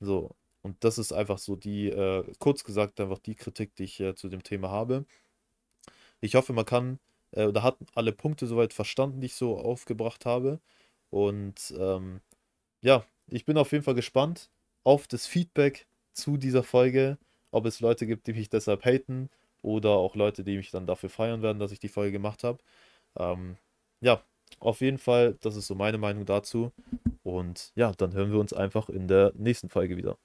So. 0.00 0.34
Und 0.62 0.82
das 0.84 0.98
ist 0.98 1.12
einfach 1.12 1.38
so 1.38 1.56
die, 1.56 1.88
äh, 1.88 2.24
kurz 2.38 2.64
gesagt, 2.64 3.00
einfach 3.00 3.18
die 3.18 3.34
Kritik, 3.36 3.74
die 3.76 3.84
ich 3.84 4.00
äh, 4.00 4.14
zu 4.14 4.28
dem 4.28 4.42
Thema 4.42 4.70
habe. 4.70 5.06
Ich 6.20 6.34
hoffe, 6.34 6.52
man 6.52 6.64
kann 6.64 6.98
äh, 7.32 7.46
oder 7.46 7.62
hat 7.62 7.78
alle 7.94 8.12
Punkte 8.12 8.46
soweit 8.46 8.72
verstanden, 8.72 9.20
die 9.20 9.26
ich 9.26 9.34
so 9.34 9.58
aufgebracht 9.58 10.26
habe. 10.26 10.60
Und 11.10 11.74
ähm, 11.78 12.20
ja, 12.82 13.04
ich 13.28 13.44
bin 13.44 13.58
auf 13.58 13.72
jeden 13.72 13.84
Fall 13.84 13.94
gespannt 13.94 14.50
auf 14.84 15.08
das 15.08 15.26
Feedback 15.26 15.86
zu 16.12 16.36
dieser 16.38 16.62
Folge, 16.64 17.18
ob 17.52 17.66
es 17.66 17.80
Leute 17.80 18.06
gibt, 18.06 18.26
die 18.26 18.34
mich 18.34 18.50
deshalb 18.50 18.84
haten 18.84 19.30
oder 19.62 19.90
auch 19.90 20.16
Leute, 20.16 20.44
die 20.44 20.56
mich 20.56 20.70
dann 20.70 20.86
dafür 20.86 21.10
feiern 21.10 21.42
werden, 21.42 21.58
dass 21.60 21.72
ich 21.72 21.80
die 21.80 21.88
Folge 21.88 22.12
gemacht 22.12 22.44
habe. 22.44 22.58
Ähm, 23.18 23.56
ja, 24.00 24.22
auf 24.60 24.80
jeden 24.80 24.98
Fall, 24.98 25.36
das 25.40 25.56
ist 25.56 25.66
so 25.66 25.74
meine 25.74 25.98
Meinung 25.98 26.24
dazu. 26.26 26.72
Und 27.22 27.72
ja, 27.76 27.92
dann 27.92 28.14
hören 28.14 28.32
wir 28.32 28.40
uns 28.40 28.52
einfach 28.52 28.88
in 28.88 29.08
der 29.08 29.32
nächsten 29.36 29.68
Folge 29.68 29.96
wieder. 29.96 30.16